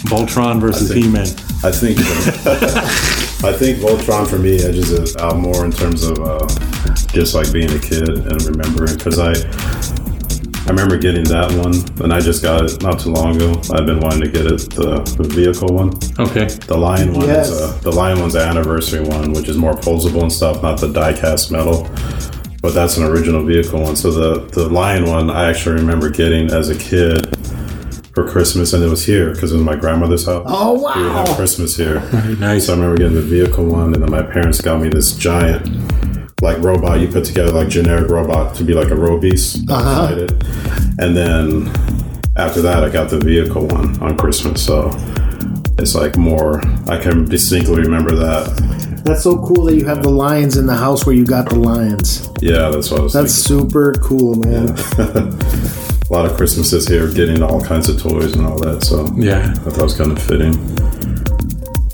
Voltron 0.09 0.59
versus 0.59 0.91
I 0.91 0.95
He-Man. 0.95 1.27
I 1.61 1.71
think 1.71 1.99
I 3.43 3.53
think 3.53 3.79
Voltron 3.79 4.27
for 4.27 4.37
me 4.39 4.55
edges 4.55 4.91
it 4.91 5.19
out 5.21 5.37
more 5.37 5.65
in 5.65 5.71
terms 5.71 6.03
of 6.03 6.17
uh, 6.19 6.47
just 7.13 7.35
like 7.35 7.51
being 7.51 7.69
a 7.71 7.79
kid 7.79 8.09
and 8.09 8.41
remembering 8.43 8.95
because 8.97 9.19
I 9.19 9.33
I 10.65 10.71
remember 10.71 10.97
getting 10.97 11.23
that 11.25 11.51
one 11.53 11.73
and 12.03 12.13
I 12.13 12.19
just 12.19 12.41
got 12.43 12.63
it 12.65 12.81
not 12.81 12.99
too 12.99 13.09
long 13.11 13.35
ago. 13.35 13.59
I've 13.73 13.85
been 13.85 13.99
wanting 13.99 14.21
to 14.21 14.29
get 14.29 14.45
it 14.45 14.69
the, 14.71 15.01
the 15.17 15.27
vehicle 15.27 15.69
one. 15.73 15.89
Okay, 16.19 16.45
The 16.67 16.77
lion 16.77 17.13
one 17.13 17.27
Yes. 17.27 17.49
is 17.49 17.61
uh, 17.61 17.77
the 17.81 17.91
lion 17.91 18.19
one's 18.19 18.33
the 18.33 18.41
anniversary 18.41 19.01
one, 19.01 19.33
which 19.33 19.47
is 19.49 19.57
more 19.57 19.73
posable 19.73 20.21
and 20.21 20.31
stuff, 20.31 20.61
not 20.61 20.79
the 20.79 20.87
die 20.91 21.13
cast 21.13 21.51
metal. 21.51 21.87
But 22.61 22.73
that's 22.73 22.97
an 22.97 23.03
original 23.05 23.43
vehicle 23.45 23.81
one. 23.81 23.95
So 23.95 24.11
the 24.11 24.45
the 24.47 24.67
lion 24.67 25.05
one 25.05 25.29
I 25.29 25.49
actually 25.49 25.75
remember 25.75 26.09
getting 26.09 26.51
as 26.51 26.69
a 26.69 26.77
kid 26.77 27.35
for 28.13 28.27
Christmas, 28.27 28.73
and 28.73 28.83
it 28.83 28.89
was 28.89 29.05
here 29.05 29.33
because 29.33 29.51
it 29.51 29.55
was 29.55 29.63
my 29.63 29.75
grandmother's 29.75 30.25
house. 30.25 30.45
Oh 30.47 30.73
We 30.73 31.03
would 31.03 31.11
have 31.13 31.29
wow! 31.29 31.35
Christmas 31.35 31.77
here. 31.77 32.01
nice. 32.39 32.65
So 32.65 32.73
I 32.73 32.75
remember 32.75 32.97
getting 32.97 33.15
the 33.15 33.21
vehicle 33.21 33.65
one, 33.65 33.93
and 33.93 34.03
then 34.03 34.11
my 34.11 34.21
parents 34.23 34.59
got 34.61 34.81
me 34.81 34.89
this 34.89 35.15
giant, 35.15 35.63
like 36.41 36.57
robot 36.59 36.99
you 36.99 37.07
put 37.07 37.23
together, 37.23 37.51
like 37.51 37.69
generic 37.69 38.09
robot 38.09 38.55
to 38.55 38.63
be 38.65 38.73
like 38.73 38.87
a 38.89 38.95
Robeast. 38.95 39.69
Uh-huh. 39.69 40.27
And 40.99 41.15
then 41.15 41.67
after 42.35 42.61
that, 42.61 42.83
I 42.83 42.89
got 42.89 43.09
the 43.09 43.19
vehicle 43.19 43.67
one 43.67 43.97
on 44.01 44.17
Christmas. 44.17 44.65
So 44.65 44.91
it's 45.77 45.95
like 45.95 46.17
more. 46.17 46.59
I 46.89 46.97
can 47.01 47.23
distinctly 47.25 47.81
remember 47.83 48.15
that. 48.15 48.78
That's 49.09 49.23
so 49.23 49.39
cool 49.39 49.65
that 49.65 49.75
you 49.75 49.85
have 49.85 50.03
the 50.03 50.09
lions 50.11 50.55
in 50.55 50.67
the 50.67 50.75
house 50.75 51.03
where 51.03 51.15
you 51.15 51.25
got 51.25 51.49
the 51.49 51.57
lions. 51.57 52.29
Yeah, 52.41 52.69
that's 52.69 52.91
what 52.91 52.99
I 52.99 53.03
was. 53.03 53.13
That's 53.13 53.33
super 53.33 53.93
cool, 54.03 54.35
man. 54.35 54.75
thinking. 54.77 55.15
a 56.09 56.13
lot 56.13 56.27
of 56.27 56.37
Christmases 56.37 56.87
here, 56.87 57.11
getting 57.11 57.41
all 57.41 57.59
kinds 57.59 57.89
of 57.89 57.99
toys 57.99 58.33
and 58.33 58.45
all 58.45 58.59
that. 58.59 58.83
So 58.83 59.07
Yeah, 59.15 59.49
I 59.49 59.53
thought 59.55 59.79
it 59.79 59.81
was 59.81 59.97
kind 59.97 60.11
of 60.11 60.21
fitting 60.21 60.53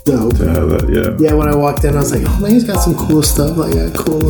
Dope. 0.06 0.36
to 0.36 0.48
have 0.48 0.68
that. 0.70 0.88
Yeah. 0.88 1.16
Yeah, 1.28 1.34
when 1.34 1.48
I 1.48 1.54
walked 1.56 1.84
in, 1.84 1.94
I 1.94 1.98
was 1.98 2.12
like, 2.12 2.22
"Oh 2.24 2.40
man, 2.40 2.52
he's 2.52 2.64
got 2.64 2.78
some 2.80 2.94
cool 2.94 3.22
stuff. 3.22 3.56
Like, 3.56 3.74
yeah, 3.74 3.90
cool 3.94 4.20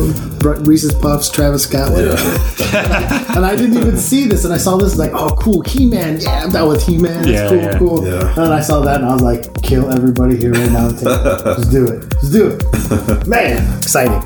Reese's 0.65 0.93
Puffs, 0.95 1.29
Travis 1.29 1.63
Scott, 1.63 1.91
whatever." 1.91 2.17
and 3.37 3.45
I 3.45 3.55
didn't 3.55 3.77
even 3.77 3.95
see 3.97 4.25
this, 4.27 4.43
and 4.43 4.53
I 4.53 4.57
saw 4.57 4.77
this, 4.77 4.97
like, 4.97 5.11
"Oh, 5.13 5.29
cool, 5.39 5.61
He 5.61 5.85
Man. 5.85 6.19
Yeah, 6.19 6.43
I'm 6.43 6.49
down 6.51 6.67
with 6.69 6.83
He 6.85 6.97
Man. 6.97 7.21
That's 7.23 7.27
Yeah, 7.29 7.47
cool, 7.49 7.57
yeah. 7.61 7.77
cool." 7.77 8.07
Yeah. 8.07 8.43
And 8.43 8.53
I 8.53 8.59
saw 8.61 8.81
that, 8.81 8.97
and 9.01 9.05
I 9.05 9.13
was 9.13 9.21
like, 9.21 9.61
"Kill 9.61 9.89
everybody 9.91 10.35
here 10.37 10.51
right 10.53 10.71
now. 10.71 10.87
and 10.89 10.97
Take. 10.99 11.05
Just 11.05 11.71
do 11.71 11.85
it. 11.87 12.11
Just 12.21 12.33
do 12.33 12.57
it, 12.57 13.27
man. 13.27 13.77
Exciting." 13.77 14.21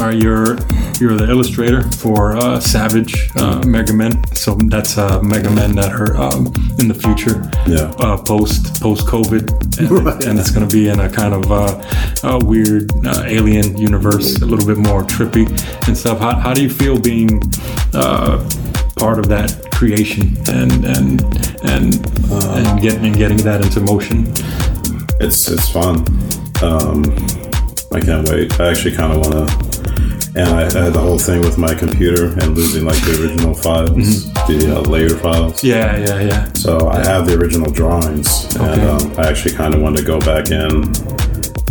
Are 0.00 0.06
all 0.06 0.10
right. 0.10 0.20
You're 1.00 1.16
the 1.16 1.26
illustrator 1.28 1.82
for 1.98 2.36
uh, 2.36 2.60
Savage 2.60 3.14
uh, 3.36 3.60
MegaMen. 3.62 4.34
So 4.36 4.54
that's 4.54 4.96
uh, 4.96 5.20
MegaMen 5.20 5.74
that 5.74 5.92
are 5.92 6.16
um, 6.16 6.46
in 6.78 6.86
the 6.88 6.94
future. 6.94 7.50
Yeah. 7.66 7.92
uh, 7.98 8.16
post 8.22 8.80
post 8.80 9.06
COVID, 9.06 9.78
and, 9.80 9.90
Right. 10.06 10.24
and 10.24 10.38
it's 10.38 10.50
going 10.50 10.66
to 10.68 10.72
be 10.74 10.88
in 10.88 11.00
a 11.00 11.10
kind 11.10 11.34
of 11.34 11.50
uh, 11.50 11.82
uh, 12.22 12.38
weird 12.44 12.90
uh, 13.04 13.24
alien 13.26 13.76
universe, 13.76 14.40
a 14.40 14.46
little 14.46 14.66
bit 14.66 14.78
more 14.78 15.02
trippy 15.02 15.46
and 15.88 15.96
stuff. 15.96 16.18
How, 16.20 16.36
how 16.36 16.54
do 16.54 16.62
you 16.62 16.70
feel 16.70 16.98
being 16.98 17.42
uh, 17.92 18.38
part 18.96 19.18
of 19.18 19.28
that 19.28 19.68
creation 19.72 20.36
and 20.48 20.84
and 20.84 21.20
and 21.64 21.94
and 22.30 22.80
getting 22.80 23.04
and 23.06 23.16
getting 23.16 23.38
that 23.38 23.62
into 23.62 23.80
motion? 23.80 24.26
It's 25.20 25.48
it's 25.48 25.68
fun. 25.68 25.98
Um, 26.62 27.02
I 27.92 28.00
can't 28.00 28.28
wait. 28.28 28.58
I 28.60 28.70
actually 28.70 28.94
kind 28.96 29.12
of 29.12 29.18
want 29.20 29.48
to. 29.48 29.73
And 30.36 30.48
I, 30.48 30.62
had 30.62 30.92
the 30.92 31.00
whole 31.00 31.18
thing 31.18 31.42
with 31.42 31.58
my 31.58 31.74
computer 31.74 32.32
and 32.40 32.56
losing 32.56 32.84
like 32.84 33.00
the 33.04 33.22
original 33.22 33.54
files, 33.54 34.32
the 34.48 34.74
uh, 34.76 34.80
layer 34.80 35.10
files. 35.10 35.62
Yeah, 35.62 35.96
yeah, 35.96 36.20
yeah. 36.20 36.52
So 36.54 36.88
I 36.88 37.04
have 37.06 37.26
the 37.26 37.38
original 37.38 37.70
drawings, 37.70 38.52
and 38.56 38.80
um, 38.82 39.14
I 39.16 39.28
actually 39.28 39.54
kind 39.54 39.74
of 39.74 39.80
wanted 39.80 39.98
to 39.98 40.04
go 40.04 40.18
back 40.18 40.50
in 40.50 40.90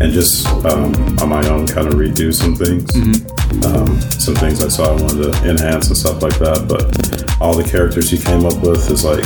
and 0.01 0.11
just 0.11 0.47
um, 0.65 0.95
on 1.19 1.29
my 1.29 1.45
own 1.49 1.67
kind 1.67 1.87
of 1.87 1.95
redo 1.95 2.33
some 2.33 2.55
things. 2.55 2.87
Um, 3.65 3.99
some 4.19 4.35
things 4.35 4.63
I 4.63 4.67
saw 4.67 4.95
I 4.95 5.01
wanted 5.01 5.33
to 5.33 5.49
enhance 5.49 5.87
and 5.87 5.97
stuff 5.97 6.21
like 6.21 6.37
that. 6.39 6.67
But 6.67 7.41
all 7.41 7.55
the 7.55 7.67
characters 7.67 8.09
he 8.09 8.17
came 8.17 8.45
up 8.45 8.61
with 8.61 8.89
is 8.89 9.03
like 9.03 9.23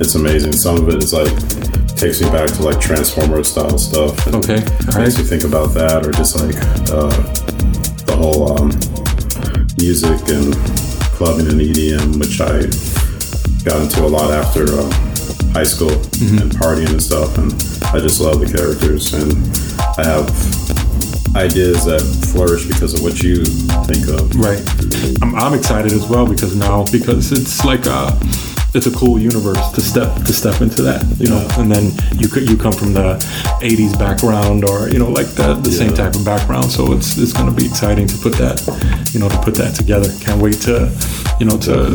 it's 0.00 0.14
amazing. 0.14 0.52
Some 0.52 0.76
of 0.76 0.88
it 0.88 1.02
is 1.02 1.12
like 1.12 1.30
takes 1.96 2.22
me 2.22 2.30
back 2.30 2.48
to 2.48 2.62
like 2.62 2.80
Transformer 2.80 3.42
style 3.44 3.78
stuff. 3.78 4.26
Okay, 4.28 4.62
all 4.62 4.96
makes 4.96 4.96
right. 4.96 5.18
you 5.18 5.24
think 5.24 5.44
about 5.44 5.74
that, 5.74 6.06
or 6.06 6.12
just 6.12 6.38
like 6.38 6.56
uh, 6.90 7.10
the 8.10 8.16
whole 8.16 8.58
um, 8.58 8.70
music 9.78 10.18
and 10.34 10.50
clubbing 11.14 11.46
and 11.46 11.60
EDM, 11.60 12.18
which 12.18 12.40
I 12.40 12.66
got 13.62 13.82
into 13.82 14.04
a 14.04 14.10
lot 14.10 14.32
after 14.32 14.64
uh, 14.66 14.90
high 15.52 15.68
school 15.68 15.92
and 16.42 16.50
partying 16.50 16.90
and 16.90 17.02
stuff. 17.02 17.38
And 17.38 17.52
I 17.94 18.00
just 18.00 18.20
love 18.20 18.40
the 18.40 18.50
characters, 18.50 19.14
and 19.14 19.30
I 19.96 20.02
have 20.10 20.26
ideas 21.36 21.84
that 21.84 22.02
flourish 22.32 22.66
because 22.66 22.94
of 22.94 23.02
what 23.02 23.22
you 23.22 23.44
think 23.86 24.08
of. 24.10 24.34
Right. 24.34 24.62
I'm, 25.22 25.34
I'm 25.36 25.54
excited 25.54 25.92
as 25.92 26.08
well 26.08 26.26
because 26.26 26.56
now 26.56 26.84
because 26.90 27.30
it's 27.30 27.64
like 27.64 27.86
a 27.86 28.10
it's 28.74 28.86
a 28.86 28.90
cool 28.92 29.18
universe 29.18 29.70
to 29.72 29.80
step 29.80 30.14
to 30.24 30.32
step 30.32 30.60
into 30.60 30.82
that, 30.82 31.02
you 31.18 31.28
know. 31.28 31.46
And 31.58 31.70
then 31.70 31.92
you 32.18 32.28
could 32.28 32.48
you 32.48 32.56
come 32.56 32.72
from 32.72 32.92
the 32.92 33.16
'80s 33.60 33.98
background 33.98 34.64
or 34.64 34.88
you 34.88 34.98
know 34.98 35.10
like 35.10 35.26
the, 35.34 35.54
the 35.54 35.72
same 35.72 35.92
type 35.94 36.14
of 36.14 36.24
background, 36.24 36.70
so 36.70 36.92
it's 36.92 37.18
it's 37.18 37.32
going 37.32 37.48
to 37.48 37.54
be 37.54 37.66
exciting 37.66 38.06
to 38.06 38.16
put 38.18 38.34
that 38.34 38.60
you 39.12 39.20
know 39.20 39.28
to 39.28 39.38
put 39.38 39.54
that 39.56 39.74
together. 39.74 40.08
Can't 40.20 40.40
wait 40.40 40.60
to 40.62 40.90
you 41.40 41.46
know 41.46 41.58
to 41.58 41.94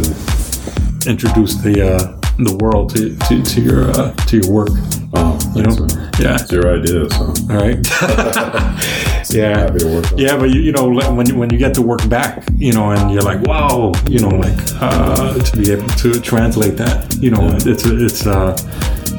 introduce 1.08 1.55
the 1.55 1.96
uh, 1.96 2.25
the 2.44 2.56
world 2.58 2.94
to, 2.96 3.15
to, 3.15 3.42
to 3.42 3.62
your 3.62 3.89
uh, 3.92 4.13
to 4.27 4.38
your 4.38 4.51
work. 4.51 4.70
Oh, 5.18 5.39
You 5.56 5.63
know, 5.63 5.72
thanks, 5.72 5.96
man. 5.96 6.10
yeah. 6.20 6.36
It's 6.42 6.51
your 6.51 6.68
idea, 6.80 7.10
so 7.10 7.24
All 7.50 7.58
right. 7.58 7.80
yeah. 9.34 9.58
happy 9.60 9.80
to 9.80 9.88
work 9.96 10.12
on 10.12 10.20
it. 10.20 10.22
Yeah, 10.22 10.38
but 10.38 10.50
you, 10.50 10.60
you 10.62 10.72
know 10.74 10.89
when 11.13 11.25
you, 11.27 11.36
when 11.38 11.50
you 11.50 11.58
get 11.58 11.74
to 11.75 11.82
work 11.82 12.08
back, 12.10 12.44
you 12.58 12.74
know, 12.74 12.92
and 12.92 13.12
you're 13.12 13.22
like, 13.24 13.42
wow, 13.42 13.94
you 14.10 14.20
know, 14.20 14.30
like 14.30 14.58
uh, 14.82 15.39
to 15.39 15.58
be 15.58 15.72
able 15.72 15.88
to 15.88 16.20
translate 16.20 16.75
that, 16.77 17.15
you 17.22 17.32
know, 17.32 17.56
it's 17.62 17.86
a, 17.86 18.04
it's 18.06 18.27
uh, 18.27 18.58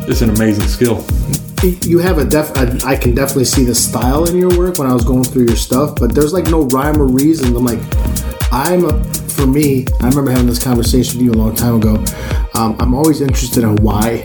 it's 0.09 0.21
an 0.21 0.31
amazing 0.31 0.69
skill. 0.69 1.05
you 1.63 1.99
have 1.99 2.19
a 2.19 2.25
def 2.25 2.53
I, 2.57 2.93
I 2.93 2.97
can 2.97 3.15
definitely 3.15 3.47
see 3.47 3.65
the 3.65 3.75
style 3.75 4.29
in 4.29 4.37
your 4.37 4.57
work 4.59 4.79
when 4.79 4.87
I 4.89 4.93
was 4.93 5.05
going 5.05 5.25
through 5.25 5.47
your 5.47 5.57
stuff, 5.57 5.97
but 5.97 6.15
there's 6.15 6.33
like 6.35 6.47
no 6.51 6.63
rhyme 6.67 7.01
or 7.01 7.07
reason. 7.07 7.57
I'm 7.57 7.65
like, 7.65 7.81
I'm 8.53 8.85
a, 8.85 9.03
for 9.31 9.47
me, 9.47 9.87
I 10.03 10.09
remember 10.09 10.31
having 10.31 10.47
this 10.47 10.63
conversation 10.63 11.19
with 11.19 11.27
you 11.27 11.33
a 11.33 11.41
long 11.43 11.55
time 11.55 11.77
ago. 11.77 12.05
Um, 12.57 12.75
I'm 12.81 12.95
always 12.95 13.21
interested 13.21 13.65
in 13.65 13.77
why 13.77 14.25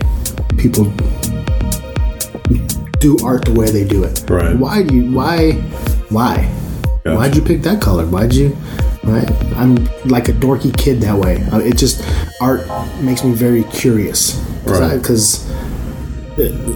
people 0.58 0.86
do 3.00 3.18
art 3.26 3.46
the 3.46 3.54
way 3.56 3.70
they 3.70 3.84
do 3.84 4.04
it. 4.04 4.24
Right. 4.30 4.56
Why 4.56 4.84
do 4.84 4.96
you, 4.96 5.12
why, 5.12 5.54
why? 6.10 6.50
Gotcha. 7.04 7.16
Why'd 7.18 7.36
you 7.36 7.42
pick 7.42 7.62
that 7.64 7.82
color? 7.82 8.06
Why'd 8.06 8.34
you, 8.34 8.56
right? 9.04 9.30
I'm 9.58 9.76
like 10.06 10.30
a 10.30 10.34
dorky 10.34 10.76
kid 10.78 11.02
that 11.02 11.18
way. 11.18 11.44
Uh, 11.52 11.60
It 11.60 11.78
just, 11.78 12.04
art 12.40 12.62
makes 13.02 13.24
me 13.24 13.34
very 13.34 13.64
curious. 13.66 14.36
Right. 14.66 14.98
Because 14.98 15.50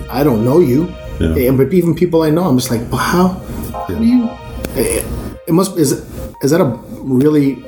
I 0.09 0.23
don't 0.23 0.43
know 0.43 0.59
you, 0.59 0.93
Yeah. 1.19 1.47
and 1.49 1.57
but 1.57 1.73
even 1.73 1.95
people 1.95 2.23
I 2.23 2.31
know, 2.31 2.43
I'm 2.43 2.57
just 2.57 2.69
like, 2.71 2.81
well, 2.91 2.99
how, 2.99 3.27
how 3.71 3.85
do 3.87 4.03
you? 4.03 4.29
It, 4.75 5.05
it 5.47 5.53
must 5.53 5.77
is 5.77 5.91
is 6.41 6.51
that 6.51 6.59
a 6.59 6.65
really 7.01 7.63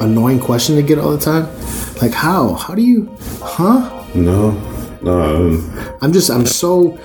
annoying 0.00 0.38
question 0.38 0.76
to 0.76 0.82
get 0.82 0.98
all 0.98 1.10
the 1.10 1.18
time? 1.18 1.48
Like 2.02 2.14
how? 2.14 2.54
How 2.54 2.74
do 2.74 2.82
you? 2.82 3.16
Huh? 3.40 4.04
No, 4.12 4.50
No, 5.02 5.20
um, 5.22 5.96
I'm 6.02 6.12
just 6.12 6.30
I'm 6.30 6.46
so 6.46 6.98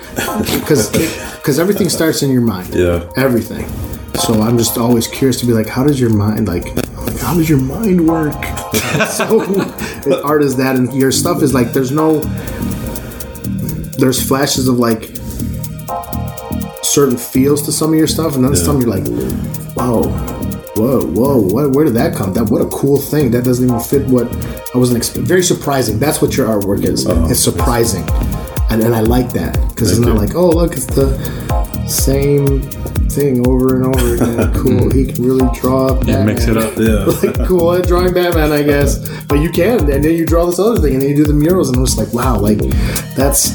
because 0.52 0.90
because 1.36 1.60
everything 1.60 1.88
starts 1.88 2.24
in 2.24 2.32
your 2.32 2.42
mind. 2.42 2.74
Yeah. 2.74 3.08
Everything. 3.16 3.68
So 4.16 4.42
I'm 4.42 4.58
just 4.58 4.76
always 4.76 5.06
curious 5.06 5.38
to 5.38 5.46
be 5.46 5.52
like, 5.52 5.68
how 5.68 5.84
does 5.84 6.00
your 6.00 6.10
mind 6.10 6.48
like? 6.48 6.64
like, 6.74 7.16
How 7.20 7.34
does 7.34 7.48
your 7.48 7.60
mind 7.60 8.08
work? 8.08 8.44
so 9.08 9.38
art 10.24 10.42
is 10.42 10.56
that, 10.56 10.74
and 10.74 10.92
your 10.92 11.12
stuff 11.12 11.44
is 11.44 11.54
like 11.54 11.72
there's 11.72 11.92
no 11.92 12.18
there's 13.98 14.20
flashes 14.26 14.66
of 14.66 14.80
like 14.80 15.10
certain 16.82 17.16
feels 17.16 17.62
to 17.66 17.70
some 17.70 17.92
of 17.92 17.96
your 17.96 18.08
stuff, 18.08 18.34
and 18.34 18.44
then 18.44 18.56
some 18.56 18.80
you're 18.80 18.90
like, 18.90 19.06
whoa, 19.76 20.02
whoa, 20.78 21.02
whoa, 21.02 21.38
what, 21.38 21.72
where 21.72 21.84
did 21.84 21.94
that 21.94 22.14
come? 22.14 22.32
That 22.32 22.44
what 22.44 22.62
a 22.62 22.68
cool 22.68 22.98
thing. 22.98 23.30
That 23.32 23.44
doesn't 23.44 23.64
even 23.64 23.80
fit 23.80 24.06
what 24.06 24.26
I 24.74 24.78
wasn't 24.78 24.98
expecting. 24.98 25.24
Very 25.24 25.42
surprising. 25.42 25.98
That's 25.98 26.22
what 26.22 26.36
your 26.36 26.46
artwork 26.46 26.84
is. 26.84 27.06
Uh-huh. 27.06 27.28
It's 27.28 27.40
surprising, 27.40 28.08
and, 28.70 28.82
and 28.82 28.94
I 28.94 29.00
like 29.00 29.32
that 29.32 29.54
because 29.68 29.90
it's 29.90 30.00
not 30.00 30.14
you. 30.14 30.20
like, 30.20 30.34
oh 30.34 30.48
look, 30.48 30.72
it's 30.72 30.86
the 30.86 31.18
same 31.88 32.62
thing 33.10 33.46
over 33.46 33.76
and 33.76 33.86
over 33.86 34.14
again. 34.14 34.54
cool. 34.62 34.90
He 34.90 35.06
can 35.06 35.24
really 35.24 35.48
draw. 35.58 36.00
Yeah, 36.04 36.24
mix 36.24 36.46
it 36.46 36.56
up. 36.56 36.76
yeah. 36.76 37.04
like 37.22 37.48
cool 37.48 37.72
at 37.74 37.86
drawing 37.86 38.14
Batman, 38.14 38.52
I 38.52 38.62
guess. 38.62 38.98
But 39.24 39.40
you 39.40 39.50
can, 39.50 39.90
and 39.90 40.04
then 40.04 40.14
you 40.14 40.24
draw 40.24 40.46
this 40.46 40.58
other 40.58 40.80
thing, 40.80 40.94
and 40.94 41.02
then 41.02 41.10
you 41.10 41.16
do 41.16 41.24
the 41.24 41.34
murals, 41.34 41.68
and 41.68 41.78
I'm 41.78 41.84
just 41.84 41.98
like, 41.98 42.12
wow, 42.12 42.38
like 42.38 42.58
that's 43.16 43.50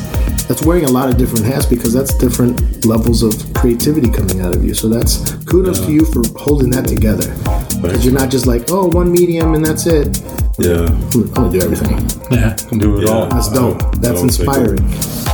that's 0.48 0.64
wearing 0.64 0.86
a 0.86 0.90
lot 0.92 1.10
of 1.10 1.18
different 1.18 1.46
hats 1.46 1.66
because 1.66 1.94
that's 1.94 2.14
different 2.18 2.86
levels 2.86 3.24
of 3.24 3.34
creativity 3.54 4.10
coming 4.12 4.42
out 4.42 4.56
of 4.56 4.64
you. 4.64 4.74
So 4.74 4.90
that's 4.90 5.34
kudos 5.46 5.80
to 5.86 5.92
you 5.92 6.06
for 6.06 6.22
holding 6.38 6.70
that 6.72 6.86
together. 6.88 7.34
Because 7.82 8.06
you're 8.06 8.14
not 8.14 8.30
just 8.30 8.46
like, 8.46 8.70
oh, 8.70 8.88
one 8.88 9.12
medium 9.12 9.54
and 9.56 9.66
that's 9.66 9.86
it. 9.86 10.20
Yeah. 10.60 10.86
I'm 10.86 11.28
gonna 11.34 11.52
do 11.52 11.62
everything. 11.62 11.98
Yeah, 12.32 12.54
can 12.70 12.78
do 12.78 12.98
it 13.00 13.06
Yeah. 13.08 13.14
all. 13.14 13.26
That's 13.30 13.50
dope. 13.52 13.80
That's 14.02 14.20
don't 14.22 14.30
think 14.30 14.40
inspiring. 14.40 14.90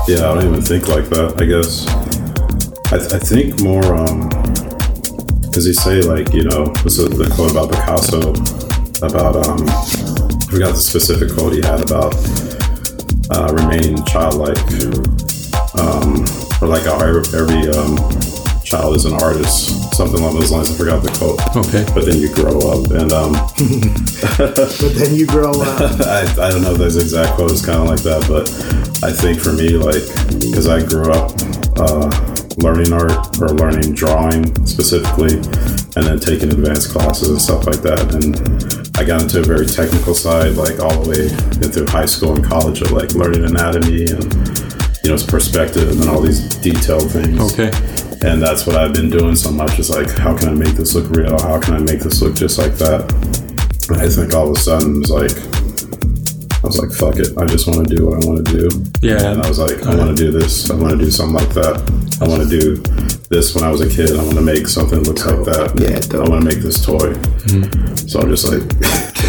Yeah, 0.08 0.30
I 0.32 0.34
don't 0.36 0.48
even 0.48 0.62
think 0.62 0.88
like 0.88 1.06
that. 1.10 1.42
I 1.42 1.46
guess 1.46 1.88
I, 2.94 2.98
th- 2.98 3.14
I 3.14 3.20
think 3.20 3.62
more 3.62 3.84
um 3.96 4.30
because 5.42 5.66
he 5.66 5.74
say 5.74 6.02
like 6.02 6.34
you 6.34 6.44
know 6.44 6.68
this 6.84 6.98
is 7.00 7.10
the 7.10 7.30
quote 7.36 7.52
about 7.52 7.70
Picasso 7.72 8.32
about 9.06 9.36
um 9.48 9.62
I 9.68 10.52
forgot 10.52 10.72
the 10.74 10.82
specific 10.82 11.34
quote 11.34 11.54
he 11.54 11.62
had 11.62 11.82
about 11.82 12.14
uh, 13.32 13.54
remaining 13.54 14.04
childlike 14.06 14.58
um 15.78 16.26
or 16.62 16.68
like 16.68 16.84
how 16.84 17.00
every, 17.00 17.24
every 17.38 17.70
um 17.70 17.98
child 18.64 18.96
is 18.96 19.06
an 19.06 19.14
artist 19.14 19.80
something 20.00 20.22
along 20.22 20.40
those 20.40 20.52
lines. 20.52 20.72
I 20.72 20.78
forgot 20.78 21.04
the 21.04 21.12
quote. 21.20 21.44
Okay. 21.58 21.84
But 21.94 22.06
then 22.06 22.20
you 22.24 22.34
grow 22.34 22.56
up 22.72 22.88
and 22.92 23.12
um 23.12 23.34
But 24.40 24.96
then 24.96 25.14
you 25.14 25.28
grow 25.28 25.52
up. 25.52 26.00
I, 26.08 26.24
I 26.40 26.50
don't 26.52 26.62
know 26.62 26.72
if 26.72 26.78
there's 26.78 26.96
exact 26.96 27.36
quote 27.36 27.52
is 27.52 27.66
kind 27.66 27.80
of 27.80 27.88
like 27.88 28.00
that, 28.04 28.24
but 28.28 28.48
I 29.04 29.12
think 29.12 29.40
for 29.40 29.52
me, 29.52 29.76
like, 29.76 30.04
because 30.40 30.68
I 30.68 30.84
grew 30.84 31.12
up 31.12 31.32
uh, 31.80 32.08
learning 32.64 32.92
art 32.92 33.40
or 33.42 33.50
learning 33.50 33.94
drawing 33.94 34.44
specifically, 34.66 35.36
and 35.96 36.04
then 36.08 36.20
taking 36.20 36.48
advanced 36.52 36.92
classes 36.92 37.30
and 37.30 37.42
stuff 37.42 37.66
like 37.66 37.82
that, 37.84 38.00
and 38.16 38.79
I 39.00 39.06
got 39.06 39.22
into 39.22 39.40
a 39.40 39.44
very 39.44 39.66
technical 39.66 40.14
side, 40.14 40.56
like 40.56 40.82
all 40.82 41.02
the 41.02 41.10
way 41.10 41.24
into 41.64 41.90
high 41.90 42.06
school 42.06 42.36
and 42.36 42.44
college 42.44 42.82
of 42.82 42.92
like 42.92 43.16
learning 43.16 43.46
anatomy 43.46 44.04
and 44.12 44.28
you 45.02 45.08
know 45.08 45.16
its 45.16 45.24
perspective 45.24 45.88
and 45.88 46.02
then 46.02 46.10
all 46.10 46.20
these 46.20 46.44
detailed 46.60 47.10
things. 47.10 47.40
Okay. 47.54 47.72
And 48.28 48.42
that's 48.42 48.68
what 48.68 48.76
I've 48.76 48.94
been 48.94 49.10
doing 49.10 49.38
so 49.38 49.52
much 49.52 49.80
is 49.80 49.90
like, 49.90 50.10
how 50.18 50.38
can 50.38 50.50
I 50.50 50.54
make 50.54 50.76
this 50.76 50.96
look 50.96 51.10
real? 51.12 51.40
How 51.40 51.62
can 51.62 51.76
I 51.76 51.80
make 51.80 52.02
this 52.02 52.22
look 52.22 52.36
just 52.36 52.60
like 52.60 52.74
that? 52.74 53.08
And 53.88 54.02
I 54.02 54.10
think 54.10 54.34
all 54.34 54.52
of 54.52 54.58
a 54.58 54.60
sudden 54.60 55.00
it's 55.00 55.10
like, 55.10 55.32
was 56.70 56.78
like, 56.78 56.92
fuck 56.92 57.18
it. 57.18 57.36
I 57.38 57.46
just 57.46 57.68
want 57.68 57.88
to 57.88 57.96
do 57.96 58.06
what 58.06 58.24
I 58.24 58.28
want 58.28 58.46
to 58.46 58.52
do. 58.54 58.70
Yeah. 59.02 59.32
And 59.32 59.42
I 59.42 59.50
was 59.50 59.58
like, 59.58 59.82
I 59.84 59.96
want 59.96 60.16
to 60.16 60.24
do 60.24 60.32
this. 60.32 60.70
I 60.70 60.76
want 60.76 60.92
to 60.92 60.98
do 60.98 61.10
something 61.10 61.36
like 61.36 61.54
that. 61.56 61.82
I 62.22 62.28
want 62.28 62.44
to 62.44 62.50
do 62.50 62.76
this 63.30 63.56
when 63.56 63.64
I 63.64 63.72
was 63.72 63.82
a 63.82 63.90
kid. 63.90 64.12
I 64.12 64.24
want 64.24 64.36
to 64.36 64.42
make 64.42 64.68
something 64.68 65.00
look 65.02 65.26
like 65.26 65.46
that. 65.46 65.74
Yeah, 65.82 65.98
I 66.20 66.30
want 66.30 66.44
to 66.44 66.48
make 66.48 66.62
this 66.62 66.86
toy. 66.86 67.14
So 68.06 68.20
I'm 68.22 68.30
just 68.30 68.46
like 68.46 68.62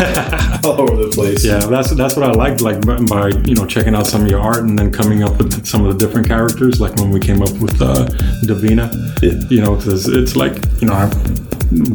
all 0.65 0.81
over 0.81 0.97
the 0.97 1.11
place. 1.15 1.45
Yeah, 1.45 1.61
that's 1.61 1.95
that's 1.95 2.17
what 2.17 2.29
I 2.29 2.33
liked, 2.33 2.61
like 2.61 2.85
by, 2.85 2.97
by 2.97 3.29
you 3.45 3.55
know 3.55 3.67
checking 3.67 3.95
out 3.95 4.07
some 4.07 4.25
of 4.25 4.31
your 4.31 4.41
art 4.41 4.65
and 4.65 4.79
then 4.79 4.91
coming 4.91 5.23
up 5.23 5.39
with 5.39 5.67
some 5.67 5.85
of 5.85 5.93
the 5.93 5.99
different 5.99 6.27
characters, 6.27 6.81
like 6.81 6.97
when 6.97 7.11
we 7.11 7.21
came 7.21 7.43
up 7.43 7.53
with 7.61 7.81
uh, 7.81 8.07
Davina. 8.45 8.91
Yeah. 9.23 9.39
You 9.49 9.63
know, 9.63 9.77
because 9.77 10.09
it's 10.09 10.37
like 10.37 10.57
you 10.81 10.89
know 10.89 10.95
I 10.95 11.09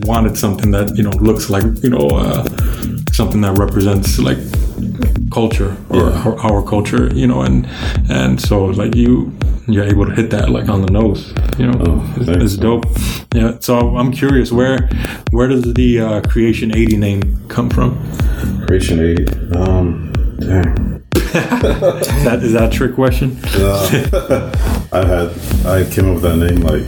wanted 0.05 0.37
something 0.37 0.71
that 0.71 0.95
you 0.95 1.03
know 1.03 1.11
looks 1.11 1.49
like 1.49 1.65
you 1.83 1.89
know 1.89 2.07
uh, 2.07 2.43
something 3.11 3.41
that 3.41 3.57
represents 3.57 4.19
like 4.19 4.37
culture 5.31 5.75
or 5.89 5.97
Yeah. 6.09 6.23
our, 6.25 6.39
our 6.39 6.61
culture, 6.63 7.09
you 7.13 7.27
know, 7.27 7.41
and 7.41 7.67
and 8.09 8.39
so 8.39 8.65
like 8.65 8.95
you 8.95 9.31
you're 9.67 9.85
able 9.85 10.05
to 10.05 10.13
hit 10.13 10.29
that 10.29 10.49
like 10.49 10.69
on 10.69 10.81
the 10.81 10.91
nose, 10.91 11.33
you 11.57 11.65
know, 11.67 11.81
Oh, 11.87 12.13
it's, 12.17 12.29
it's 12.29 12.57
dope. 12.57 12.85
Yeah, 13.33 13.57
so 13.59 13.97
I'm 13.97 14.11
curious 14.11 14.51
where 14.51 14.87
where 15.31 15.47
does 15.47 15.63
the 15.73 15.99
uh, 16.01 16.21
Creation 16.21 16.75
80 16.75 16.97
name 16.97 17.21
come 17.47 17.69
from? 17.69 17.97
Creation 18.67 18.99
80. 18.99 19.25
Um, 19.57 20.11
dang. 20.39 21.01
Is 21.15 21.31
that 22.25 22.39
is 22.43 22.53
that 22.53 22.69
a 22.73 22.77
trick 22.77 22.93
question? 22.95 23.37
I 24.93 25.03
had, 25.05 25.29
I 25.65 25.83
came 25.91 26.07
up 26.09 26.21
with 26.21 26.23
that 26.23 26.37
name 26.37 26.61
like 26.61 26.87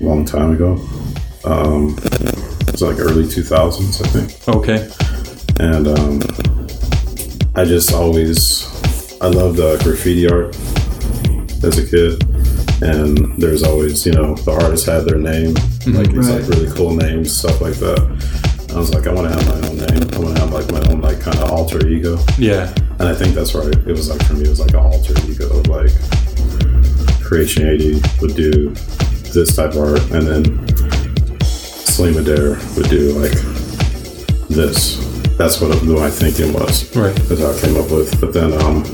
a 0.00 0.04
long 0.04 0.24
time 0.24 0.52
ago. 0.52 0.76
Um, 1.46 1.96
it 2.02 2.72
was 2.72 2.82
like 2.82 2.98
early 2.98 3.24
2000s, 3.24 4.04
I 4.04 4.08
think. 4.08 4.48
Okay. 4.48 4.88
and 5.60 5.86
um, 5.88 6.20
I 7.54 7.64
just 7.64 7.92
always 7.94 8.66
I 9.22 9.28
loved 9.28 9.60
uh, 9.60 9.76
graffiti 9.82 10.28
art 10.28 10.54
as 11.64 11.78
a 11.78 11.86
kid, 11.88 12.22
and 12.82 13.40
there's 13.40 13.62
always 13.62 14.04
you 14.04 14.12
know 14.12 14.34
the 14.34 14.52
artists 14.52 14.86
had 14.86 15.04
their 15.06 15.18
name 15.18 15.54
like 15.86 16.10
these 16.12 16.28
like 16.28 16.46
really 16.48 16.70
cool 16.76 16.94
names 16.94 17.32
stuff 17.34 17.60
like 17.62 17.74
that. 17.74 18.00
I 18.74 18.78
was 18.78 18.92
like 18.92 19.06
I 19.06 19.12
want 19.14 19.28
to 19.28 19.34
have 19.34 19.46
my 19.48 19.68
own 19.68 19.76
name. 19.78 20.10
I 20.12 20.18
want 20.18 20.36
to 20.36 20.42
have 20.42 20.52
like 20.52 20.70
my 20.70 20.80
own 20.92 21.00
like 21.00 21.20
kind 21.20 21.38
of 21.38 21.50
alter 21.50 21.86
ego, 21.88 22.18
Yeah. 22.36 22.70
and 22.98 23.08
I 23.08 23.14
think 23.14 23.34
that's 23.34 23.54
right. 23.54 23.68
It 23.72 23.86
was 23.86 24.10
like 24.10 24.22
for 24.26 24.34
me 24.34 24.42
it 24.44 24.48
was 24.50 24.60
like 24.60 24.70
an 24.74 24.80
alter 24.80 25.14
ego 25.30 25.46
of 25.60 25.66
like 25.68 25.92
Creation 27.22 27.66
80 27.66 28.00
would 28.20 28.36
do 28.36 28.70
this 29.32 29.56
type 29.56 29.70
of 29.72 29.78
art, 29.78 30.02
and 30.12 30.26
then 30.28 30.44
Salim 31.96 32.18
Adair 32.18 32.58
would 32.76 32.90
do 32.90 33.12
like 33.18 33.32
this. 34.50 34.98
That's 35.38 35.62
what 35.62 35.82
my 35.82 36.10
thinking 36.10 36.52
was. 36.52 36.94
Right. 36.94 37.16
That's 37.24 37.40
how 37.40 37.52
I 37.52 37.58
came 37.58 37.74
up 37.82 37.90
with. 37.90 38.20
But 38.20 38.34
then 38.34 38.52
um, 38.52 38.84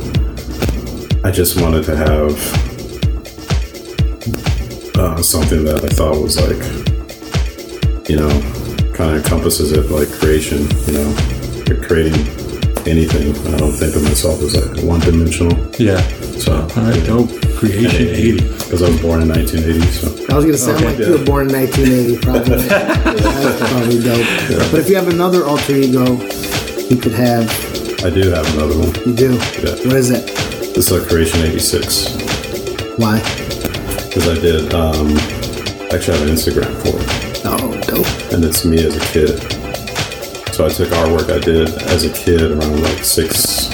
I 1.24 1.32
just 1.32 1.60
wanted 1.60 1.82
to 1.86 1.96
have 1.96 2.30
uh, 4.96 5.20
something 5.20 5.64
that 5.64 5.84
I 5.84 5.88
thought 5.88 6.22
was 6.22 6.36
like, 6.38 6.62
you 8.08 8.18
know, 8.18 8.30
kind 8.94 9.16
of 9.16 9.24
encompasses 9.24 9.72
it 9.72 9.90
like 9.90 10.08
creation. 10.20 10.60
You 10.86 10.92
know, 10.92 11.64
you're 11.66 11.82
creating 11.82 12.24
anything. 12.86 13.34
I 13.52 13.56
don't 13.58 13.72
think 13.72 13.96
of 13.96 14.04
myself 14.04 14.40
as 14.42 14.54
like 14.54 14.84
one 14.84 15.00
dimensional. 15.00 15.58
Yeah. 15.76 16.00
So, 16.38 16.54
All 16.54 16.68
right. 16.68 17.04
Dope. 17.04 17.30
Creation 17.56 18.06
80. 18.06 18.61
Because 18.72 18.88
I 18.88 18.90
was 18.90 19.02
born 19.02 19.20
in 19.20 19.28
1980. 19.28 19.86
So, 19.92 20.32
I 20.32 20.34
was 20.34 20.46
gonna 20.46 20.56
sound 20.56 20.82
like 20.82 20.96
you 20.96 21.12
were 21.12 21.24
born 21.26 21.50
in 21.50 21.52
1980, 21.52 22.24
probably. 22.24 22.56
That's 22.72 23.70
probably 23.70 24.00
dope. 24.00 24.72
But 24.72 24.80
if 24.80 24.88
you 24.88 24.96
have 24.96 25.08
another 25.08 25.44
alter 25.44 25.76
ego, 25.76 26.16
you 26.88 26.96
could 26.96 27.12
have. 27.12 27.52
I 28.02 28.08
do 28.08 28.30
have 28.30 28.48
another 28.56 28.72
one. 28.78 28.88
You 29.04 29.12
do. 29.14 29.34
Yeah. 29.60 29.76
What 29.84 30.00
is 30.00 30.08
it? 30.10 30.24
This 30.72 30.90
is 30.90 30.92
a 30.92 31.06
Creation 31.06 31.42
86 31.42 32.16
Why? 32.96 33.20
because 34.08 34.26
I 34.26 34.40
did. 34.40 34.72
Um, 34.72 35.18
I 35.92 35.96
actually, 35.96 36.16
I 36.16 36.20
have 36.20 36.28
an 36.28 36.34
Instagram 36.34 36.72
for 36.80 36.96
it. 36.96 37.42
Oh, 37.44 37.78
dope. 37.84 38.32
and 38.32 38.42
it's 38.42 38.64
me 38.64 38.82
as 38.82 38.96
a 38.96 39.04
kid. 39.12 39.36
So 40.54 40.64
I 40.64 40.70
took 40.70 40.88
artwork 40.88 41.28
I 41.28 41.40
did 41.40 41.68
as 41.92 42.04
a 42.04 42.12
kid 42.14 42.40
around 42.40 42.82
like 42.82 43.04
six, 43.04 43.68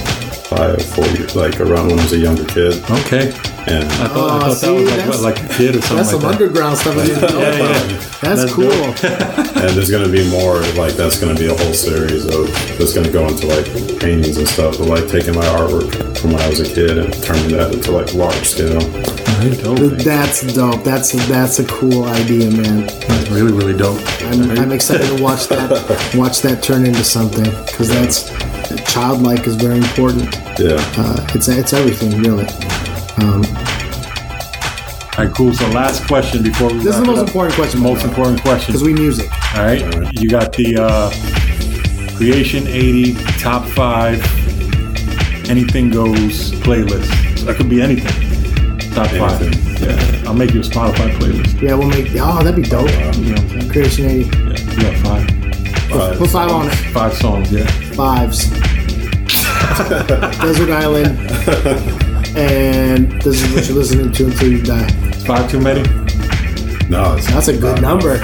five, 0.48 0.84
four 0.84 1.06
years, 1.06 1.36
like 1.36 1.60
around 1.60 1.86
when 1.86 2.00
I 2.00 2.02
was 2.02 2.12
a 2.14 2.18
younger 2.18 2.44
kid. 2.46 2.82
Okay. 2.90 3.32
And 3.68 3.84
I 3.84 4.08
thought, 4.08 4.16
Oh, 4.16 4.36
I 4.36 4.40
thought 4.40 4.56
see, 4.56 4.66
that 4.66 4.74
was 4.74 4.88
like, 4.88 4.96
that's- 4.96 5.08
what, 5.08 5.20
like 5.22 5.38
a 5.50 5.54
kid 5.54 5.76
or 5.76 5.80
something 5.82 5.96
That's 5.96 6.12
like 6.12 6.20
some 6.20 6.20
that. 6.22 6.32
underground 6.32 6.78
stuff. 6.78 6.96
I 6.96 7.06
didn't 7.06 7.22
Yeah, 7.22 7.38
yeah. 7.38 8.04
That's, 8.20 8.40
That's 8.42 8.52
cool. 8.52 8.72
and 9.62 9.70
there's 9.76 9.90
gonna 9.90 10.08
be 10.08 10.28
more 10.30 10.60
like 10.74 10.94
that's 10.94 11.18
gonna 11.20 11.34
be 11.38 11.46
a 11.46 11.54
whole 11.56 11.72
series 11.74 12.24
of 12.26 12.48
that's 12.78 12.92
gonna 12.92 13.10
go 13.12 13.26
into 13.28 13.46
like 13.46 13.66
paintings 14.00 14.36
and 14.38 14.48
stuff. 14.48 14.78
But 14.78 14.88
like 14.88 15.06
taking 15.08 15.34
my 15.34 15.44
artwork 15.44 16.18
from 16.18 16.32
when 16.32 16.40
I 16.42 16.48
was 16.48 16.60
a 16.60 16.64
kid 16.74 16.98
and 16.98 17.12
turning 17.22 17.50
that 17.56 17.72
into 17.72 17.92
like 17.92 18.12
large 18.14 18.46
scale. 18.48 18.78
All 18.82 19.44
right, 19.44 19.58
dope. 19.62 19.98
That's 20.02 20.42
dope. 20.54 20.82
That's 20.84 21.12
that's 21.28 21.58
a 21.60 21.64
cool 21.66 22.04
idea, 22.04 22.50
man. 22.50 22.86
That's 22.86 23.28
really, 23.30 23.52
really 23.52 23.76
dope. 23.76 24.00
I'm, 24.24 24.50
I'm 24.58 24.72
excited 24.72 25.06
to 25.16 25.22
watch 25.22 25.46
that 25.48 25.70
watch 26.16 26.40
that 26.42 26.62
turn 26.62 26.84
into 26.86 27.04
something 27.04 27.44
because 27.66 27.88
that's 27.88 28.30
childlike 28.92 29.46
is 29.46 29.54
very 29.56 29.78
important. 29.78 30.34
Yeah. 30.58 30.76
Uh, 30.96 31.24
it's 31.34 31.46
it's 31.48 31.72
everything 31.72 32.20
really. 32.22 32.46
All 35.18 35.24
right, 35.24 35.34
cool. 35.34 35.52
So 35.52 35.66
last 35.70 36.06
question 36.06 36.42
before 36.42 36.68
we 36.72 36.78
This 36.78 36.94
is 36.94 37.00
the 37.00 37.06
most 37.06 37.26
important 37.26 37.54
question. 37.56 37.80
Most 37.80 38.04
important 38.04 38.40
question. 38.40 38.72
because 38.72 38.84
we 38.84 38.94
music. 38.94 39.30
All 39.56 39.64
right. 39.64 39.80
You 40.20 40.28
got 40.30 40.52
the 40.52 40.76
uh, 40.78 42.16
Creation 42.16 42.66
80 42.66 43.14
top 43.38 43.64
five 43.64 44.20
anything 45.48 45.90
goes 45.90 46.52
playlist. 46.62 47.44
That 47.46 47.56
could 47.56 47.68
be 47.68 47.80
anything. 47.82 48.12
Top 48.92 49.08
five. 49.08 49.40
Yeah, 49.80 50.22
I'll 50.26 50.34
make 50.34 50.52
you 50.52 50.60
a 50.60 50.64
Spotify 50.64 51.10
playlist. 51.18 51.60
Yeah, 51.60 51.74
we'll 51.74 51.88
make. 51.88 52.08
Oh, 52.16 52.42
that'd 52.42 52.56
be 52.56 52.68
dope. 52.68 52.90
You 52.90 52.96
know 52.96 53.06
what 53.06 53.40
I'm 53.40 53.48
saying? 53.48 53.70
Creation 53.70 54.06
80. 54.06 54.24
Yeah, 54.24 54.74
you 54.74 54.82
got 54.82 54.96
five. 55.06 55.30
Five 55.90 56.18
Put 56.18 56.30
five 56.30 56.50
on 56.50 56.66
it. 56.66 56.74
Five 56.92 57.14
songs. 57.14 57.50
Yeah. 57.52 57.66
Fives. 57.92 58.50
Desert 60.40 60.70
Island. 60.70 62.04
And 62.38 63.20
this 63.22 63.42
is 63.42 63.52
what 63.52 63.66
you're 63.66 63.76
listening 63.78 64.12
to 64.12 64.26
until 64.26 64.48
you 64.48 64.62
die. 64.62 64.86
Five 65.26 65.50
too 65.50 65.58
many. 65.60 65.82
No, 66.88 67.16
it's 67.16 67.26
That's 67.26 67.48
a 67.48 67.56
good 67.58 67.82
number. 67.82 68.18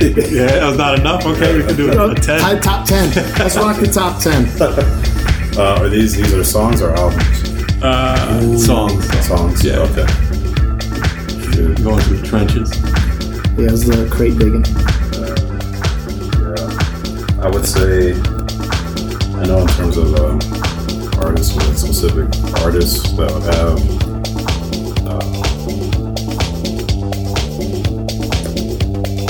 Yeah, 0.00 0.46
that 0.46 0.66
was 0.68 0.78
not 0.78 0.98
enough. 0.98 1.26
Okay, 1.26 1.54
we 1.56 1.62
can 1.64 1.76
do 1.76 1.90
a 1.90 2.14
ten. 2.14 2.40
Top, 2.40 2.62
top 2.62 2.86
10. 2.86 3.10
Let's 3.38 3.56
rock 3.56 3.76
the 3.78 3.86
top 3.88 4.20
10. 4.22 4.46
Uh, 5.56 5.78
are 5.80 5.88
these 5.88 6.14
these 6.14 6.34
are 6.34 6.44
songs 6.44 6.82
or 6.82 6.92
albums? 6.94 7.22
Uh, 7.82 8.58
songs. 8.58 9.08
Songs. 9.26 9.64
Yeah. 9.64 9.78
Okay. 9.88 10.06
Shoot. 11.50 11.82
Going 11.82 11.98
through 12.02 12.18
the 12.18 12.26
trenches. 12.26 12.70
Yeah, 13.56 13.72
it's 13.72 13.84
the 13.88 14.06
crate 14.12 14.36
digging. 14.36 14.66
Yeah. 15.16 15.34
I 17.42 17.48
would 17.48 17.64
say. 17.64 18.12
I 19.40 19.44
know 19.46 19.60
in 19.60 19.66
terms 19.68 19.96
of 19.96 20.14
um, 20.20 20.38
artists, 21.18 21.54
specific 21.80 22.28
artists 22.62 23.10
that 23.12 23.30
would 23.32 23.42
have. 23.54 23.78
Uh, 25.06 25.20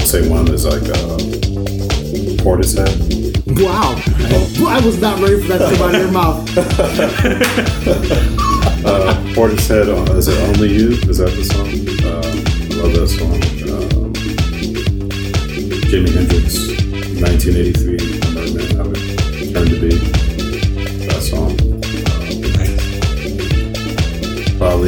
say 0.05 0.29
one 0.29 0.49
is 0.53 0.65
like 0.65 0.83
uh, 0.83 1.19
Portishead. 2.43 2.91
Wow. 3.63 3.95
I 4.69 4.81
was 4.85 5.01
not 5.01 5.21
ready 5.21 5.41
for 5.41 5.49
that 5.49 5.71
to 5.71 5.77
come 5.77 5.89
out 5.89 5.95
of 5.95 6.01
your 6.01 6.13
mouth. 6.13 6.47
Uh, 8.87 9.15
Portishead, 9.35 9.89
uh, 9.89 10.13
is 10.15 10.29
it 10.29 10.39
Only 10.49 10.69
You? 10.73 10.91
Is 11.11 11.19
that 11.19 11.31
the 11.31 11.43
song? 11.45 11.67
Uh, 12.07 12.23
love 12.81 12.93
that 12.95 13.09
song. 13.09 13.35
Um, 13.73 14.13
Jimi 15.91 16.11
Hendrix, 16.15 16.69
1983, 17.21 17.99
I 18.23 18.47
know 18.55 18.67
how 18.77 18.91
it 18.93 19.53
turned 19.53 19.71
to 19.71 19.77
be. 19.81 19.91
That 21.09 21.21
song. 21.21 21.76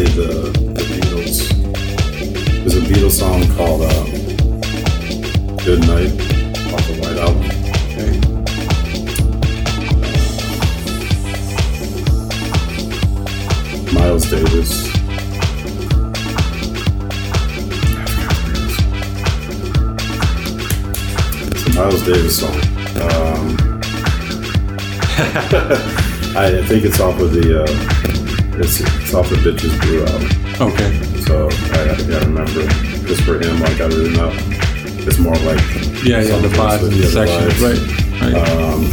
The, 0.05 0.51
the 0.75 0.83
Beatles. 0.83 1.49
There's 2.61 2.77
a 2.77 2.81
Beatles 2.81 3.19
song 3.19 3.43
called 3.57 3.83
uh, 3.83 4.05
Good 5.65 5.81
Night 5.81 6.13
off 6.73 6.87
the 6.87 6.95
White 7.01 7.17
Album. 7.19 7.43
Miles 13.93 14.31
Davis. 14.31 14.87
It's 21.51 21.67
a 21.67 21.71
Miles 21.75 22.03
Davis 22.07 22.39
song. 22.39 22.57
Um, 23.01 23.57
I 26.37 26.63
think 26.69 26.85
it's 26.85 27.01
off 27.01 27.19
of 27.21 27.33
the 27.33 27.65
uh, 27.65 28.18
it's, 28.61 28.81
it's 28.81 29.15
off 29.15 29.29
the 29.31 29.37
Bitches 29.37 29.75
Brew 29.81 30.05
album. 30.07 30.73
Okay. 30.73 30.91
So 31.25 31.49
I, 31.77 31.95
I 31.95 31.97
gotta 32.09 32.27
remember 32.27 32.67
just 33.07 33.23
for 33.23 33.39
him, 33.39 33.61
like 33.61 33.81
I 33.81 33.87
really 33.87 34.13
know. 34.17 34.31
It's 35.09 35.19
more 35.19 35.35
like 35.47 35.61
Yeah, 36.05 36.21
yeah, 36.21 36.37
the 36.39 36.49
vibes 36.53 36.83
and 36.85 36.93
the 36.93 37.07
yeah, 37.07 37.17
sections. 37.17 37.61
Right. 37.63 37.81
Right. 38.21 38.35
Um, 38.51 38.85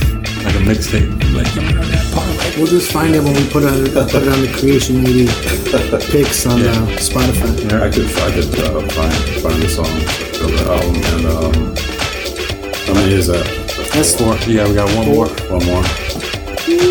like 0.46 0.56
a 0.56 0.64
mixtape. 0.64 1.10
Like 1.36 1.50
you 1.56 1.62
know 1.74 1.84
that 1.84 2.06
part. 2.14 2.28
Right? 2.38 2.58
We'll 2.58 2.68
just 2.68 2.92
find 2.92 3.16
it 3.16 3.24
when 3.24 3.34
we 3.34 3.50
put 3.50 3.64
it 3.64 3.70
on, 3.70 4.08
put 4.08 4.22
it 4.24 4.30
on 4.30 4.40
the 4.42 4.52
Creation 4.60 5.02
80 5.06 5.28
picks 6.12 6.46
on 6.46 6.60
Yeah. 6.62 6.72
uh, 6.72 6.88
Spotify. 7.02 7.50
I 7.82 7.90
could 7.92 8.08
I 8.22 8.32
could 8.32 8.60
uh, 8.60 8.82
find 8.94 9.14
find 9.44 9.62
the 9.62 9.70
song 9.70 9.92
for 10.40 10.48
the 10.48 10.64
album 10.70 10.96
and 11.18 11.26
um, 11.26 11.76
how 12.88 12.94
many 12.94 13.14
is 13.14 13.28
that? 13.28 13.46
That's 13.94 14.16
Four. 14.16 14.36
Yeah, 14.48 14.68
we 14.68 14.76
got 14.76 14.88
one 14.96 15.08
more. 15.08 15.28
One 15.50 15.66
more. 15.66 15.84
R.I.P. 16.66 16.82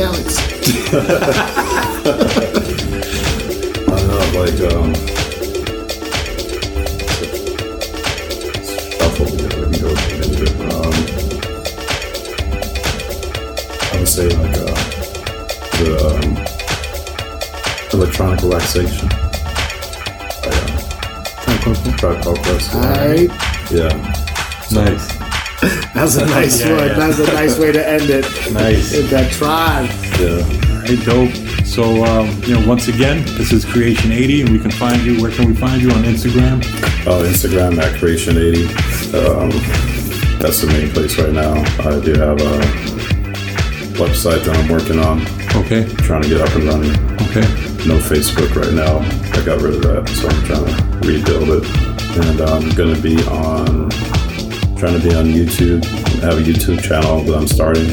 Alex. 0.00 0.38
I 3.88 3.90
know, 4.06 4.22
like 4.38 4.60
um, 4.72 4.94
say 14.18 14.28
like 14.30 14.56
uh, 14.58 14.74
the 15.78 15.88
um, 16.10 16.30
electronic 17.92 18.42
relaxation. 18.42 19.08
I, 20.42 20.50
uh, 20.50 21.96
Tribe 21.98 22.22
Called 22.24 22.38
Quest. 22.40 22.74
Alright. 22.74 23.30
Yeah. 23.70 23.94
Nice. 24.72 25.06
That's 25.94 26.16
a 26.16 26.26
nice 26.26 26.60
Yeah, 26.60 26.74
one. 26.74 26.88
yeah. 26.88 26.94
That's 26.94 27.18
a 27.20 27.32
nice 27.32 27.58
way 27.60 27.70
to 27.70 27.88
end 27.88 28.10
it. 28.10 28.24
Nice. 28.52 28.92
In 28.92 29.06
that 29.10 29.30
tribe. 29.30 29.88
Yeah. 30.18 30.42
Hey, 30.82 30.96
dope. 31.04 31.32
So, 31.64 32.04
um, 32.04 32.42
you 32.42 32.58
know, 32.58 32.66
once 32.66 32.88
again, 32.88 33.22
this 33.36 33.52
is 33.52 33.64
Creation 33.64 34.10
80, 34.10 34.42
and 34.42 34.50
we 34.50 34.58
can 34.58 34.72
find 34.72 35.00
you. 35.02 35.22
Where 35.22 35.30
can 35.30 35.46
we 35.46 35.54
find 35.54 35.80
you 35.80 35.92
on 35.92 36.02
Instagram? 36.02 36.58
Oh, 37.06 37.22
Instagram 37.22 37.78
at 37.78 37.96
Creation 38.00 38.36
80. 38.36 38.64
Um, 39.14 39.50
that's 40.40 40.60
the 40.62 40.66
main 40.72 40.90
place 40.90 41.16
right 41.18 41.32
now. 41.32 41.54
I 41.88 42.00
do 42.00 42.14
have 42.14 42.40
a 42.40 42.87
website 43.98 44.44
that 44.44 44.56
I'm 44.56 44.68
working 44.68 44.98
on, 44.98 45.20
Okay. 45.56 45.84
trying 46.06 46.22
to 46.22 46.28
get 46.28 46.40
up 46.40 46.54
and 46.54 46.64
running. 46.64 46.92
Okay. 47.28 47.42
No 47.86 47.98
Facebook 47.98 48.54
right 48.54 48.72
now. 48.72 48.98
I 49.38 49.44
got 49.44 49.60
rid 49.60 49.74
of 49.74 49.82
that, 49.82 50.08
so 50.08 50.28
I'm 50.28 50.44
trying 50.44 50.66
to 50.66 51.08
rebuild 51.08 51.48
it. 51.62 51.64
And 52.18 52.40
um, 52.40 52.64
I'm 52.64 52.70
going 52.74 52.94
to 52.94 53.00
be 53.00 53.16
on, 53.28 53.90
trying 54.76 54.98
to 55.00 55.02
be 55.06 55.14
on 55.14 55.26
YouTube. 55.26 55.84
I 56.22 56.26
have 56.26 56.38
a 56.38 56.42
YouTube 56.42 56.82
channel 56.82 57.20
that 57.22 57.36
I'm 57.36 57.46
starting, 57.46 57.88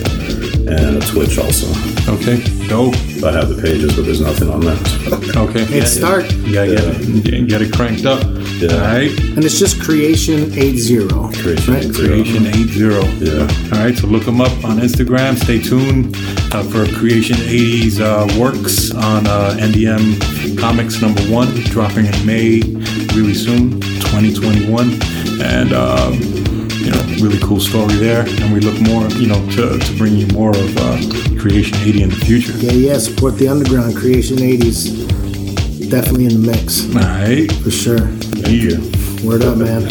and 0.67 0.97
a 0.97 1.05
Twitch 1.05 1.37
also. 1.37 1.67
Okay. 2.13 2.37
Dope. 2.67 2.95
I 3.23 3.31
have 3.31 3.49
the 3.49 3.59
pages, 3.61 3.95
but 3.95 4.05
there's 4.05 4.21
nothing 4.21 4.49
on 4.49 4.61
that. 4.61 5.33
Okay. 5.35 5.65
Hey, 5.65 5.85
start. 5.85 6.31
Yeah, 6.45 6.65
get 6.65 6.83
it, 6.83 7.47
get 7.47 7.61
it 7.61 7.73
cranked 7.73 8.05
up. 8.05 8.21
Yeah. 8.57 8.73
All 8.73 8.79
right. 8.79 9.11
And 9.35 9.43
it's 9.43 9.59
just 9.59 9.81
Creation 9.81 10.53
80. 10.53 11.07
Creation 11.41 11.73
Right? 11.73 11.85
80. 11.85 11.93
Creation 11.93 12.47
80. 12.47 12.79
Yeah. 12.79 13.39
All 13.73 13.83
right, 13.83 13.95
so 13.95 14.07
look 14.07 14.23
them 14.23 14.39
up 14.41 14.51
on 14.63 14.77
Instagram. 14.79 15.35
Stay 15.37 15.59
tuned 15.61 16.15
uh, 16.53 16.63
for 16.63 16.85
Creation 16.97 17.35
80's 17.35 17.99
uh, 17.99 18.27
works 18.39 18.91
on 18.91 19.27
uh, 19.27 19.57
NDM 19.59 20.57
Comics 20.57 21.01
number 21.01 21.21
one, 21.23 21.47
dropping 21.65 22.05
in 22.05 22.25
May, 22.25 22.61
really 23.13 23.33
soon, 23.33 23.81
2021. 23.81 24.99
And, 25.43 25.73
um, 25.73 26.13
you 26.79 26.91
know, 26.91 27.01
really 27.19 27.39
cool 27.39 27.59
story 27.59 27.95
there. 27.95 28.25
And 28.25 28.53
we 28.53 28.61
look 28.61 28.79
more, 28.81 29.07
you 29.19 29.27
know, 29.27 29.45
to, 29.51 29.77
to 29.79 29.97
bring 29.97 30.13
you 30.13 30.27
more 30.27 30.51
of 30.51 30.77
uh, 30.77 30.97
Creation 31.39 31.77
80 31.79 32.03
in 32.03 32.09
the 32.09 32.15
future. 32.15 32.53
Yeah, 32.53 32.71
yeah. 32.71 32.97
Support 32.99 33.35
the 33.37 33.49
underground. 33.49 33.97
Creation 33.97 34.37
80s. 34.37 35.11
Definitely 35.89 36.25
in 36.25 36.41
the 36.41 36.51
mix. 36.51 36.85
All 36.95 37.01
right. 37.01 37.51
For 37.63 37.71
sure. 37.71 38.09
Yeah. 38.35 38.49
you. 38.49 38.91
Word 39.23 39.43
up, 39.43 39.57
man. 39.57 39.87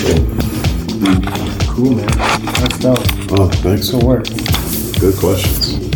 Cool. 0.00 0.26
Cool, 1.74 1.94
man. 1.96 2.06
That's 2.60 2.78
dope. 2.78 2.98
Oh, 3.32 3.48
thanks. 3.62 3.88
Good 3.90 4.02
work. 4.02 4.24
Good 5.00 5.16
questions. 5.16 5.89